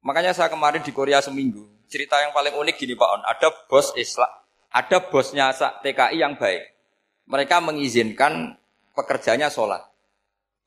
[0.07, 1.67] Makanya saya kemarin di Korea seminggu.
[1.91, 3.23] Cerita yang paling unik gini Pak On.
[3.27, 4.31] Ada bos Islam,
[4.71, 6.63] ada bosnya TKI yang baik.
[7.27, 8.55] Mereka mengizinkan
[8.95, 9.83] pekerjanya sholat.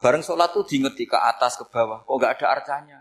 [0.02, 3.00] Bareng sholat tuh diingeti ke atas ke bawah, kok nggak ada arcanya.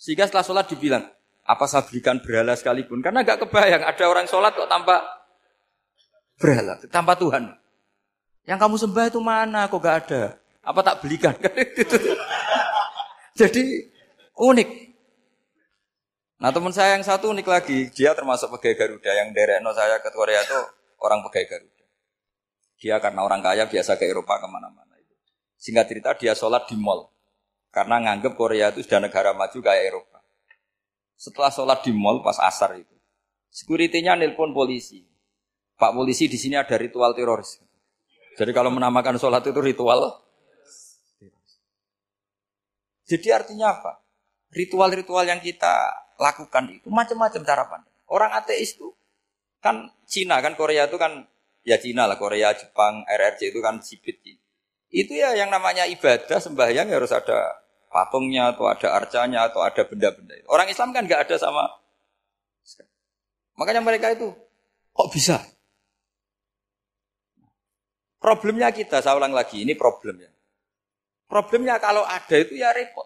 [0.00, 1.04] Sehingga setelah sholat dibilang,
[1.44, 3.04] apa saya berikan berhala sekalipun?
[3.04, 5.04] Karena nggak kebayang ada orang sholat kok tanpa
[6.40, 7.52] berhala, tanpa Tuhan.
[8.44, 9.68] Yang kamu sembah itu mana?
[9.68, 10.22] Kok nggak ada?
[10.64, 11.36] Apa tak belikan?
[13.40, 13.64] Jadi
[14.40, 14.68] unik.
[16.40, 20.12] Nah teman saya yang satu unik lagi, dia termasuk pegawai Garuda yang derekno saya ke
[20.12, 20.60] Korea itu
[21.00, 21.84] orang pegawai Garuda.
[22.80, 24.84] Dia karena orang kaya biasa ke Eropa ke mana-mana.
[25.56, 27.08] Singkat cerita dia sholat di mall.
[27.72, 30.13] Karena nganggep Korea itu sudah negara maju kayak Eropa.
[31.14, 32.94] Setelah sholat di mall pas asar itu.
[33.50, 35.02] Sekuritinya nelpon polisi.
[35.74, 37.62] Pak polisi di sini ada ritual teroris.
[38.34, 40.22] Jadi kalau menamakan sholat itu ritual.
[43.04, 44.00] Jadi artinya apa?
[44.54, 47.94] Ritual-ritual yang kita lakukan itu macam-macam cara pandang.
[48.06, 48.94] Orang ateis itu
[49.64, 51.24] Kan Cina kan Korea itu kan
[51.64, 54.20] ya Cina lah Korea, Jepang, RRC itu kan sipit.
[54.92, 57.63] Itu ya yang namanya ibadah sembahyang ya harus ada
[57.94, 60.34] patungnya atau ada arcanya atau ada benda-benda.
[60.50, 61.70] Orang Islam kan nggak ada sama.
[63.54, 64.34] Makanya mereka itu
[64.90, 65.38] kok bisa?
[68.18, 70.32] Problemnya kita, saya ulang lagi, ini problemnya.
[71.28, 73.04] Problemnya kalau ada itu ya repot.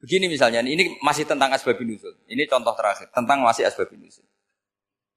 [0.00, 2.16] Begini misalnya, ini masih tentang asbabun nuzul.
[2.24, 4.24] Ini contoh terakhir tentang masih asbabun nuzul.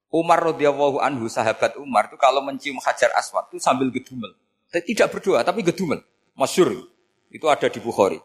[0.09, 4.33] Umar radhiyallahu anhu sahabat Umar itu kalau mencium hajar aswad itu sambil gedumel.
[4.73, 6.01] Tidak berdoa tapi gedumel.
[6.33, 6.89] Masyur.
[7.29, 8.17] Itu ada di Bukhari.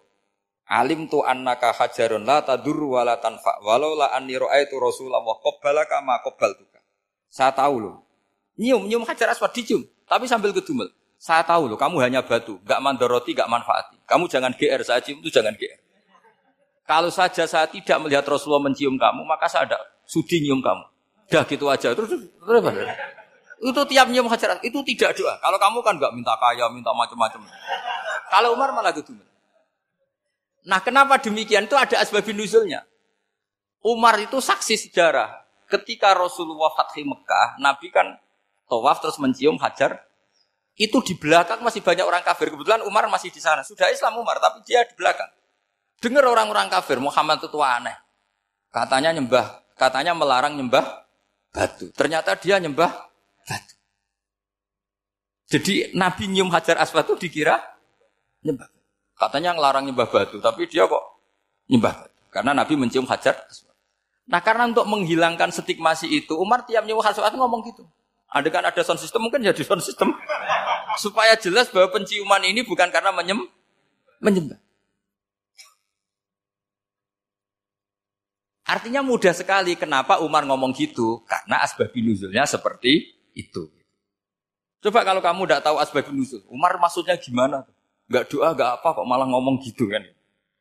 [0.65, 6.01] Alim tu annaka hajarun la tadur wa la tanfa walau la anni ra'aitu Rasulullah qabbalaka
[6.01, 6.81] ma qabbaltuka.
[7.29, 7.95] Saya tahu loh.
[8.57, 10.89] Nyium nyium hajar aswad dicium tapi sambil gedumel.
[11.21, 13.97] Saya tahu loh kamu hanya batu, enggak mandoroti, enggak manfaati.
[14.09, 15.81] Kamu jangan GR saya cium itu jangan GR.
[16.85, 20.85] Kalau saja saya tidak melihat Rasulullah mencium kamu, maka saya ada sudi nyium kamu.
[21.33, 21.97] Dah gitu aja.
[21.97, 22.89] Terus, terus, terus
[23.65, 25.41] itu tiap nyium hajar itu tidak doa.
[25.41, 27.41] Kalau kamu kan nggak minta kaya, minta macam-macam.
[28.29, 29.17] Kalau Umar malah gitu.
[30.65, 31.69] Nah, kenapa demikian?
[31.69, 32.89] Itu ada asbabun nuzulnya.
[33.85, 35.45] Umar itu saksi sejarah.
[35.69, 38.17] Ketika Rasulullah Fathi Mekah, Nabi kan
[38.69, 40.01] tawaf terus mencium hajar.
[40.75, 42.51] Itu di belakang masih banyak orang kafir.
[42.51, 43.63] Kebetulan Umar masih di sana.
[43.63, 45.29] Sudah Islam Umar, tapi dia di belakang.
[46.03, 47.95] Dengar orang-orang kafir, Muhammad itu tua aneh.
[48.75, 51.07] Katanya nyembah, katanya melarang nyembah
[51.55, 51.95] batu.
[51.95, 52.91] Ternyata dia nyembah
[53.47, 53.75] batu.
[55.55, 57.63] Jadi Nabi nyium hajar aswad itu dikira
[58.43, 58.74] nyembah.
[59.15, 61.03] Katanya ngelarang nyembah batu, tapi dia kok
[61.71, 62.15] nyembah batu.
[62.35, 63.47] Karena Nabi mencium hajar.
[64.27, 67.87] Nah karena untuk menghilangkan stigmasi itu, Umar tiap hajar aswad ngomong gitu.
[68.35, 70.11] Ada kan ada sound system, mungkin jadi sound system.
[71.05, 73.47] Supaya jelas bahwa penciuman ini bukan karena menyem,
[74.19, 74.59] menyembah.
[78.65, 83.69] Artinya mudah sekali kenapa Umar ngomong gitu karena asbabun nuzulnya seperti itu.
[84.81, 87.69] Coba kalau kamu tidak tahu asbabun nuzul, Umar maksudnya gimana?
[88.09, 90.05] Gak doa, gak apa kok malah ngomong gitu kan?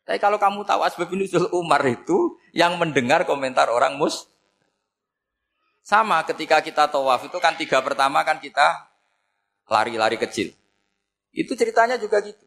[0.04, 4.28] Tapi kalau kamu tahu asbabun nuzul Umar itu yang mendengar komentar orang mus
[5.84, 8.88] sama ketika kita tawaf itu kan tiga pertama kan kita
[9.68, 10.52] lari-lari kecil.
[11.32, 12.44] Itu ceritanya juga gitu.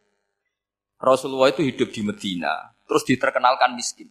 [0.96, 4.08] Rasulullah itu hidup di Medina, terus diterkenalkan miskin.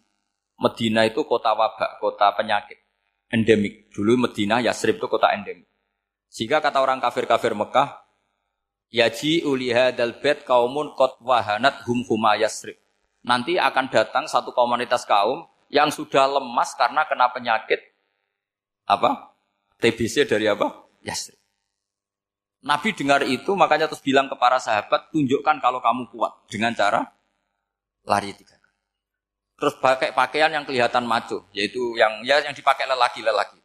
[0.62, 2.78] Medina itu kota wabak, kota penyakit,
[3.34, 3.90] endemik.
[3.90, 5.66] Dulu Medina, Yasrib itu kota endemik.
[6.30, 8.05] Sehingga kata orang kafir-kafir Mekah,
[8.96, 12.80] Yaji uliha dal bet kaumun kot wahanat hum huma Yasrib.
[13.28, 17.84] Nanti akan datang satu komunitas kaum yang sudah lemas karena kena penyakit
[18.88, 19.36] apa?
[19.84, 20.88] TBC dari apa?
[21.04, 21.36] Yasrib.
[22.64, 27.04] Nabi dengar itu makanya terus bilang ke para sahabat, tunjukkan kalau kamu kuat dengan cara
[28.08, 28.56] lari tiga
[29.56, 33.56] Terus pakai pakaian yang kelihatan maco, yaitu yang ya yang dipakai lelaki-lelaki.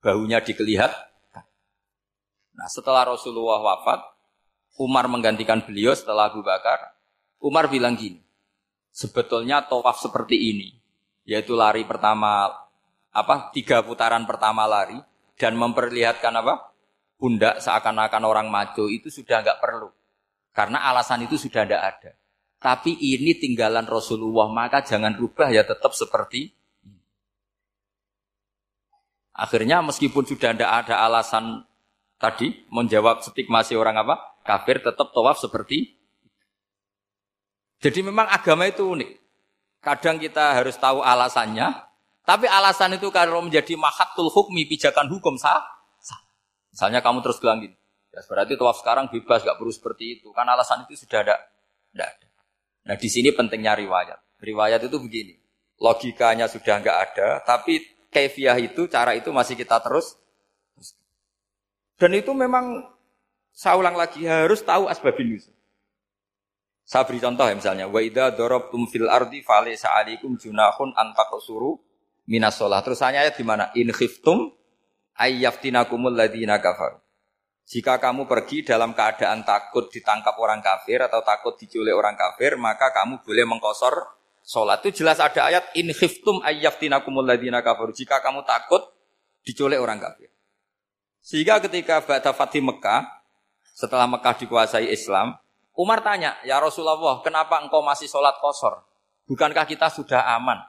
[0.00, 0.88] Bahunya dikelihat.
[2.56, 4.15] Nah, setelah Rasulullah wafat,
[4.76, 6.96] Umar menggantikan beliau setelah Abu Bakar.
[7.40, 8.20] Umar bilang gini,
[8.92, 10.76] sebetulnya tawaf seperti ini,
[11.28, 12.48] yaitu lari pertama
[13.12, 15.00] apa tiga putaran pertama lari
[15.36, 16.72] dan memperlihatkan apa
[17.16, 19.88] pundak seakan-akan orang maco itu sudah nggak perlu
[20.56, 22.12] karena alasan itu sudah tidak ada.
[22.56, 26.48] Tapi ini tinggalan Rasulullah, maka jangan rubah ya tetap seperti.
[29.36, 31.68] Akhirnya meskipun sudah tidak ada alasan
[32.16, 35.96] tadi menjawab stigmasi orang apa kafir, tetap tawaf seperti
[37.80, 39.10] jadi memang agama itu unik.
[39.84, 41.70] Kadang kita harus tahu alasannya,
[42.26, 45.62] tapi alasan itu kalau menjadi mahatul hukmi, pijakan hukum sah,
[46.00, 46.20] sah.
[46.72, 47.76] Misalnya kamu terus bilang gini,
[48.10, 50.32] ya berarti tawaf sekarang bebas, gak perlu seperti itu.
[50.34, 51.36] Kan alasan itu sudah ada,
[51.92, 52.26] tidak ada.
[52.90, 54.18] Nah di sini pentingnya riwayat.
[54.42, 55.38] Riwayat itu begini,
[55.80, 57.80] logikanya sudah nggak ada, tapi
[58.12, 60.18] kefiah itu, cara itu masih kita terus.
[61.96, 62.84] Dan itu memang
[63.56, 65.56] saya ulang lagi harus tahu asbabin nuzul.
[66.86, 71.74] Saya beri contoh ya misalnya, wa idza darabtum fil ardi falaysa alaikum junahun an taqsuru
[72.30, 72.78] minas sholah.
[72.84, 73.74] Terus saya ayat di mana?
[73.74, 74.54] In khiftum
[75.18, 77.02] ayyaftinakumul ladina kafaru.
[77.66, 82.94] Jika kamu pergi dalam keadaan takut ditangkap orang kafir atau takut diculik orang kafir, maka
[82.94, 84.06] kamu boleh mengkosor
[84.46, 84.78] sholat.
[84.86, 87.90] Itu jelas ada ayat in khiftum ayyaftinakumul ladina kafir.
[87.90, 88.86] Jika kamu takut
[89.42, 90.30] diculik orang kafir.
[91.26, 93.02] Sehingga ketika Ba'da Fatih Mekah,
[93.74, 95.34] setelah Mekah dikuasai Islam,
[95.74, 98.86] Umar tanya, ya Rasulullah, kenapa engkau masih sholat kosor?
[99.26, 100.62] Bukankah kita sudah aman?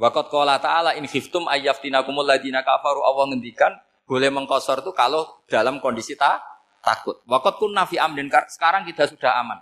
[0.00, 3.76] Waqat qala ta'ala in khiftum ayyaftinakumul ladina kafaru Allah ngendikan
[4.08, 6.40] boleh mengkosor itu kalau dalam kondisi tak
[6.80, 7.20] takut.
[7.28, 9.60] Waktu pun nafi amdin sekarang kita sudah aman.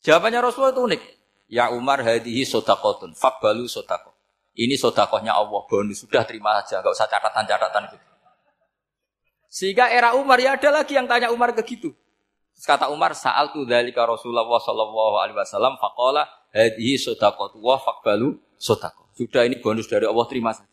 [0.00, 1.02] Jawabannya Rasulullah itu unik.
[1.52, 4.16] Ya Umar hadihi sodakotun, fakbalu sodakot.
[4.56, 8.09] Ini sodakohnya Allah, bonus sudah terima saja, nggak usah catatan-catatan gitu.
[9.50, 11.90] Sehingga era Umar ya ada lagi yang tanya Umar ke gitu.
[12.62, 19.10] kata Umar, saal tu dalika Rasulullah Shallallahu Alaihi Wasallam fakola hadhi sodakotu wa fakbalu sodako.
[19.18, 20.70] Sudah ini bonus dari Allah terima saja.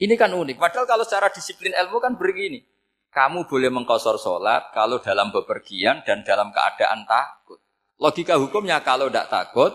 [0.00, 0.56] Ini kan unik.
[0.58, 2.66] Padahal kalau secara disiplin ilmu kan begini.
[3.10, 7.58] Kamu boleh mengkosor sholat kalau dalam bepergian dan dalam keadaan takut.
[7.98, 9.74] Logika hukumnya kalau tidak takut,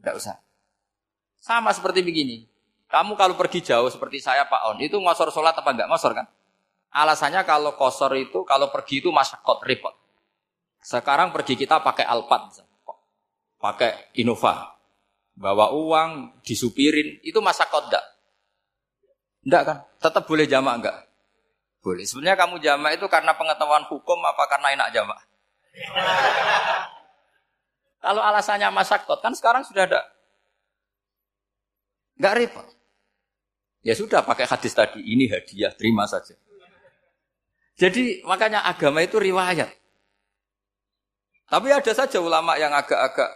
[0.00, 0.36] tidak usah.
[1.38, 2.48] Sama seperti begini.
[2.94, 5.90] Kamu kalau pergi jauh seperti saya Pak On, itu ngosor sholat apa enggak?
[5.90, 6.30] Ngosor kan?
[6.94, 9.90] Alasannya kalau kosor itu, kalau pergi itu masyakot, repot.
[10.78, 12.54] Sekarang pergi kita pakai Alphard,
[13.58, 14.78] pakai Innova.
[15.34, 18.04] Bawa uang, disupirin, itu masyakot enggak?
[19.42, 19.78] Enggak kan?
[19.98, 20.98] Tetap boleh jamak enggak?
[21.82, 22.06] Boleh.
[22.06, 25.18] Sebenarnya kamu jamak itu karena pengetahuan hukum apa karena enak jamak?
[27.98, 30.06] Kalau alasannya masyakot, kan sekarang sudah ada.
[32.22, 32.66] Enggak repot.
[33.84, 36.32] Ya sudah pakai hadis tadi, ini hadiah, terima saja.
[37.76, 39.68] Jadi makanya agama itu riwayat.
[41.44, 43.30] Tapi ada saja ulama yang agak-agak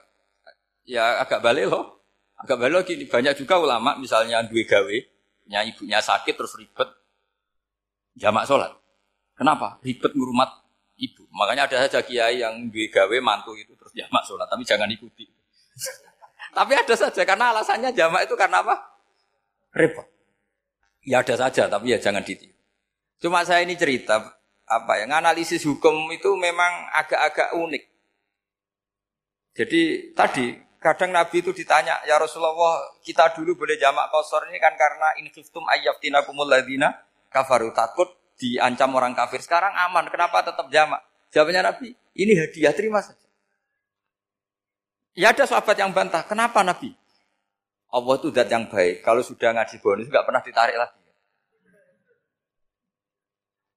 [0.89, 2.01] ya agak balik loh.
[2.41, 4.97] Agak balik gini, banyak juga ulama misalnya dua gawe,
[5.45, 6.89] punya ibunya sakit terus ribet
[8.17, 8.73] jamak sholat.
[9.37, 9.77] Kenapa?
[9.85, 10.49] Ribet ngurumat
[10.97, 11.29] ibu.
[11.29, 15.29] Makanya ada saja kiai yang dua gawe mantu itu terus jamak sholat, tapi jangan ikuti.
[16.57, 18.97] tapi ada saja karena alasannya jamak itu karena apa?
[19.77, 20.18] Repot.
[21.09, 22.53] Ya ada saja, tapi ya jangan ditiru.
[23.17, 24.21] Cuma saya ini cerita
[24.69, 27.85] apa ya, analisis hukum itu memang agak-agak unik.
[29.57, 34.77] Jadi tadi kadang Nabi itu ditanya, ya Rasulullah kita dulu boleh jamak kosor ini kan
[34.77, 36.93] karena ini khiftum ayyaftina ladina
[37.33, 39.41] kafaru takut diancam orang kafir.
[39.41, 41.01] Sekarang aman, kenapa tetap jamak?
[41.33, 43.25] Jawabnya Nabi, ini hadiah terima saja.
[45.17, 46.95] Ya ada sahabat yang bantah, kenapa Nabi?
[47.89, 49.01] Allah itu zat yang baik.
[49.01, 50.98] Kalau sudah ngaji bonus nggak pernah ditarik lagi.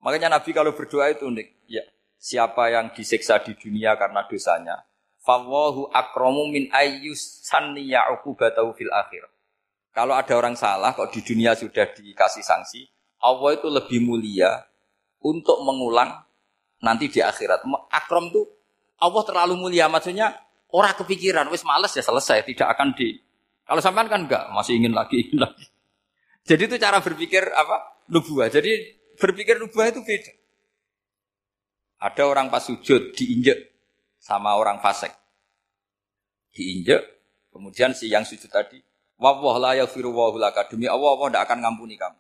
[0.02, 1.48] Makanya Nabi kalau berdoa itu unik.
[1.70, 1.86] Ya,
[2.18, 4.82] siapa yang disiksa di dunia karena dosanya,
[5.22, 9.30] fawahu akromu min ayyus sanniya uqubatahu fil akhir.
[9.92, 12.88] Kalau ada orang salah kok di dunia sudah dikasih sanksi,
[13.22, 14.66] Allah itu lebih mulia
[15.22, 16.10] untuk mengulang
[16.82, 17.68] nanti di akhirat.
[17.92, 18.42] Akrom itu
[18.98, 20.34] Allah terlalu mulia maksudnya
[20.72, 23.20] orang kepikiran wis males ya selesai tidak akan di
[23.72, 25.64] kalau sampean kan enggak, masih ingin lagi, ingin lagi.
[26.44, 28.04] Jadi itu cara berpikir apa?
[28.12, 28.52] Nubuah.
[28.52, 30.34] Jadi berpikir nubuah itu beda.
[32.02, 33.70] Ada orang pas sujud diinjek
[34.18, 35.14] sama orang fasik.
[36.58, 37.06] Diinjek,
[37.54, 38.82] kemudian si yang sujud tadi,
[39.22, 42.18] wawah la yaghfiru wa laka demi Allah Allah tidak akan ngampuni kamu.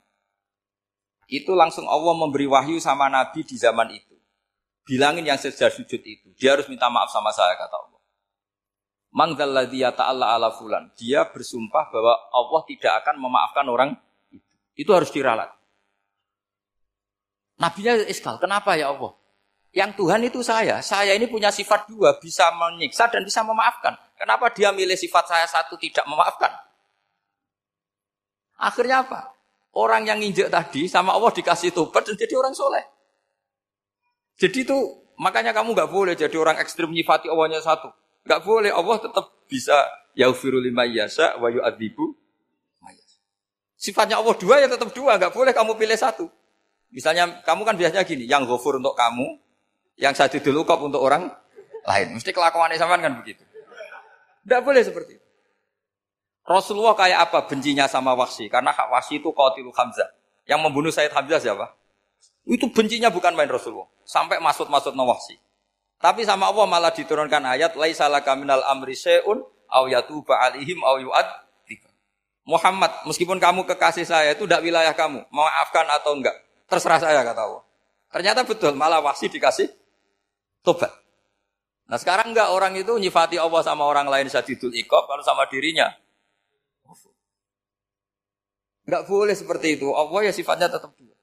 [1.26, 4.16] Itu langsung Allah memberi wahyu sama Nabi di zaman itu.
[4.86, 8.02] Bilangin yang sejak sujud itu, dia harus minta maaf sama saya kata Allah.
[9.12, 10.92] Mangdalladhiya ta'ala ala fulan.
[10.96, 13.90] Dia bersumpah bahwa Allah tidak akan memaafkan orang
[14.32, 14.52] itu.
[14.76, 15.52] Itu harus diralat.
[17.62, 19.14] Nabinya iskal, kenapa ya Allah?
[19.70, 20.82] Yang Tuhan itu saya.
[20.82, 23.94] Saya ini punya sifat dua, bisa menyiksa dan bisa memaafkan.
[24.18, 26.50] Kenapa dia milih sifat saya satu tidak memaafkan?
[28.58, 29.30] Akhirnya apa?
[29.72, 32.84] Orang yang nginjek tadi sama Allah dikasih tobat dan jadi orang soleh.
[34.42, 34.78] Jadi itu
[35.22, 37.94] makanya kamu nggak boleh jadi orang ekstrim nyifati Allahnya satu.
[38.26, 39.78] Enggak boleh, Allah tetap bisa
[40.18, 42.18] yaghfiru lima yasa wa yu'adzibu
[43.82, 46.30] Sifatnya Allah dua ya tetap dua, enggak boleh kamu pilih satu.
[46.92, 49.40] Misalnya kamu kan biasanya gini, yang ghafur untuk kamu,
[49.96, 51.32] yang satu dulu kop untuk orang
[51.88, 52.08] lain.
[52.20, 53.44] Mesti kelakuannya sama kan begitu.
[54.44, 55.28] Enggak boleh seperti itu.
[56.42, 58.52] Rasulullah kayak apa bencinya sama Wahsy?
[58.52, 60.10] Karena Wahsy itu qatilu Hamzah.
[60.50, 61.78] Yang membunuh Sayyid Hamzah siapa?
[62.44, 63.88] Itu bencinya bukan main Rasulullah.
[64.04, 65.38] Sampai masuk-masuk Wahsy.
[66.02, 70.98] Tapi sama Allah malah diturunkan ayat laisa laka minal amri syai'un aw yatuba alaihim aw
[70.98, 71.30] yu'ad
[72.42, 76.34] Muhammad, meskipun kamu kekasih saya itu tidak wilayah kamu, maafkan atau enggak,
[76.72, 77.64] terserah saya kata Allah.
[78.12, 79.68] Ternyata betul, malah wasi dikasih
[80.64, 80.96] tobat.
[81.92, 85.92] Nah sekarang enggak orang itu nyifati Allah sama orang lain sadidul ikob, kalau sama dirinya.
[88.88, 91.16] Enggak boleh seperti itu, Allah ya sifatnya tetap dua.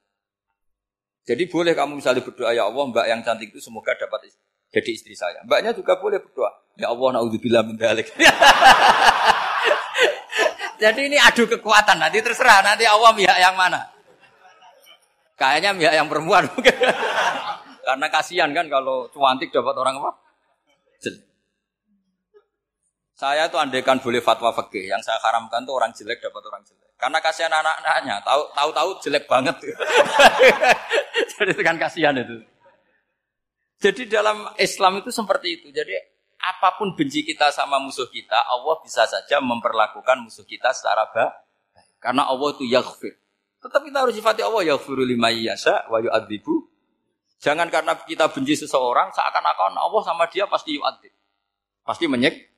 [1.24, 4.90] Jadi boleh kamu misalnya berdoa, ya Allah mbak yang cantik itu semoga dapat istri jadi
[4.92, 5.40] istri saya.
[5.48, 6.52] Mbaknya juga boleh berdoa.
[6.76, 8.12] Ya Allah, naudzubillah min dalik.
[10.82, 11.96] Jadi ini adu kekuatan.
[11.96, 12.60] Nanti terserah.
[12.60, 13.88] Nanti Allah pihak yang mana.
[15.38, 16.74] Kayaknya pihak yang perempuan mungkin.
[17.88, 20.10] Karena kasihan kan kalau cuantik dapat orang apa?
[20.98, 21.22] Jelek.
[23.14, 24.90] Saya tuh andekan boleh fatwa fakih.
[24.90, 26.90] Yang saya haramkan tuh orang jelek dapat orang jelek.
[26.98, 28.26] Karena kasihan anak-anaknya.
[28.26, 29.56] Tahu tahu jelek banget.
[31.38, 32.42] Jadi kan kasihan itu.
[33.78, 35.70] Jadi dalam Islam itu seperti itu.
[35.70, 35.94] Jadi
[36.38, 41.34] apa pun benci kita sama musuh kita, Allah bisa saja memperlakukan musuh kita secara baik.
[42.02, 43.14] Karena Allah itu yaghfir.
[43.68, 46.72] Tetap kita harus sifati Allah ya lima yasa wa yu'adzibu.
[47.36, 51.12] Jangan karena kita benci seseorang seakan-akan Allah sama dia pasti yu'adzib.
[51.84, 52.48] Pasti menyek.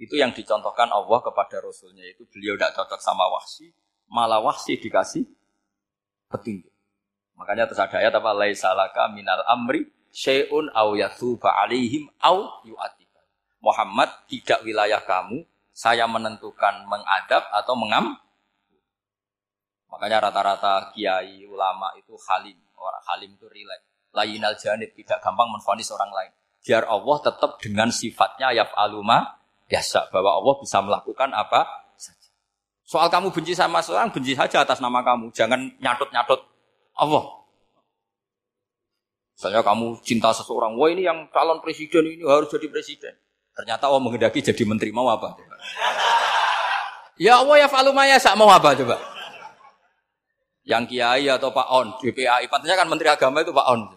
[0.00, 3.74] Itu yang dicontohkan Allah kepada Rasulnya itu beliau tidak cocok sama wahsi,
[4.08, 5.26] malah wahsi dikasih
[6.32, 6.70] petunjuk.
[7.36, 13.10] Makanya terus ada ayat apa laisalaka minal amri syai'un au yatuba alaihim au yu'adzib.
[13.58, 15.42] Muhammad tidak wilayah kamu,
[15.74, 18.16] saya menentukan mengadab atau mengam
[19.88, 22.56] Makanya rata-rata kiai ulama itu halim.
[22.78, 23.84] Orang halim itu rileks.
[24.12, 26.32] Layinal janib tidak gampang menfonis orang lain.
[26.64, 31.64] Biar Allah tetap dengan sifatnya ya aluma biasa bahwa Allah bisa melakukan apa
[31.96, 32.28] saja.
[32.88, 35.32] Soal kamu benci sama seorang, benci saja atas nama kamu.
[35.32, 36.40] Jangan nyatut-nyatut
[36.96, 37.24] Allah.
[39.38, 43.14] Misalnya kamu cinta seseorang, wah ini yang calon presiden ini harus jadi presiden.
[43.54, 45.38] Ternyata Allah menghendaki jadi menteri mau apa?
[47.18, 48.98] Ya Allah ya falumaya sak mau apa coba?
[50.68, 53.88] Yang kiai atau Pak On, DPAI, pantasnya kan Menteri Agama itu Pak On.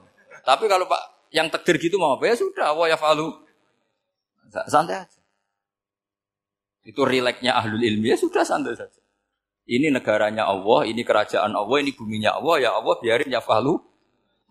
[0.48, 3.36] Tapi kalau Pak yang tegir gitu mau apa ya sudah, ya falu.
[4.72, 5.20] Santai aja.
[6.88, 9.00] Itu rileknya ahlul ilmi ya sudah santai saja.
[9.70, 13.78] Ini negaranya Allah, ini kerajaan Allah, ini buminya Allah, ya Allah biarin ya falu.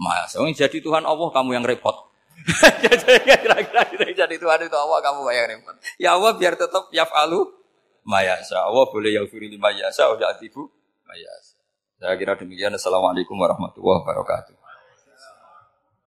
[0.01, 2.09] Mas, jadi Tuhan Allah kamu yang repot.
[3.29, 3.85] Kira-kira
[4.17, 5.77] jadi Tuhan itu Allah kamu yang repot.
[6.01, 7.53] Ya Allah biar tetap ya falu.
[8.01, 10.73] Mayasa Allah boleh yang firi lima yasa, ya atibu
[11.05, 11.60] mayasa.
[12.01, 12.73] Saya kira demikian.
[12.73, 14.60] Assalamualaikum warahmatullahi wabarakatuh.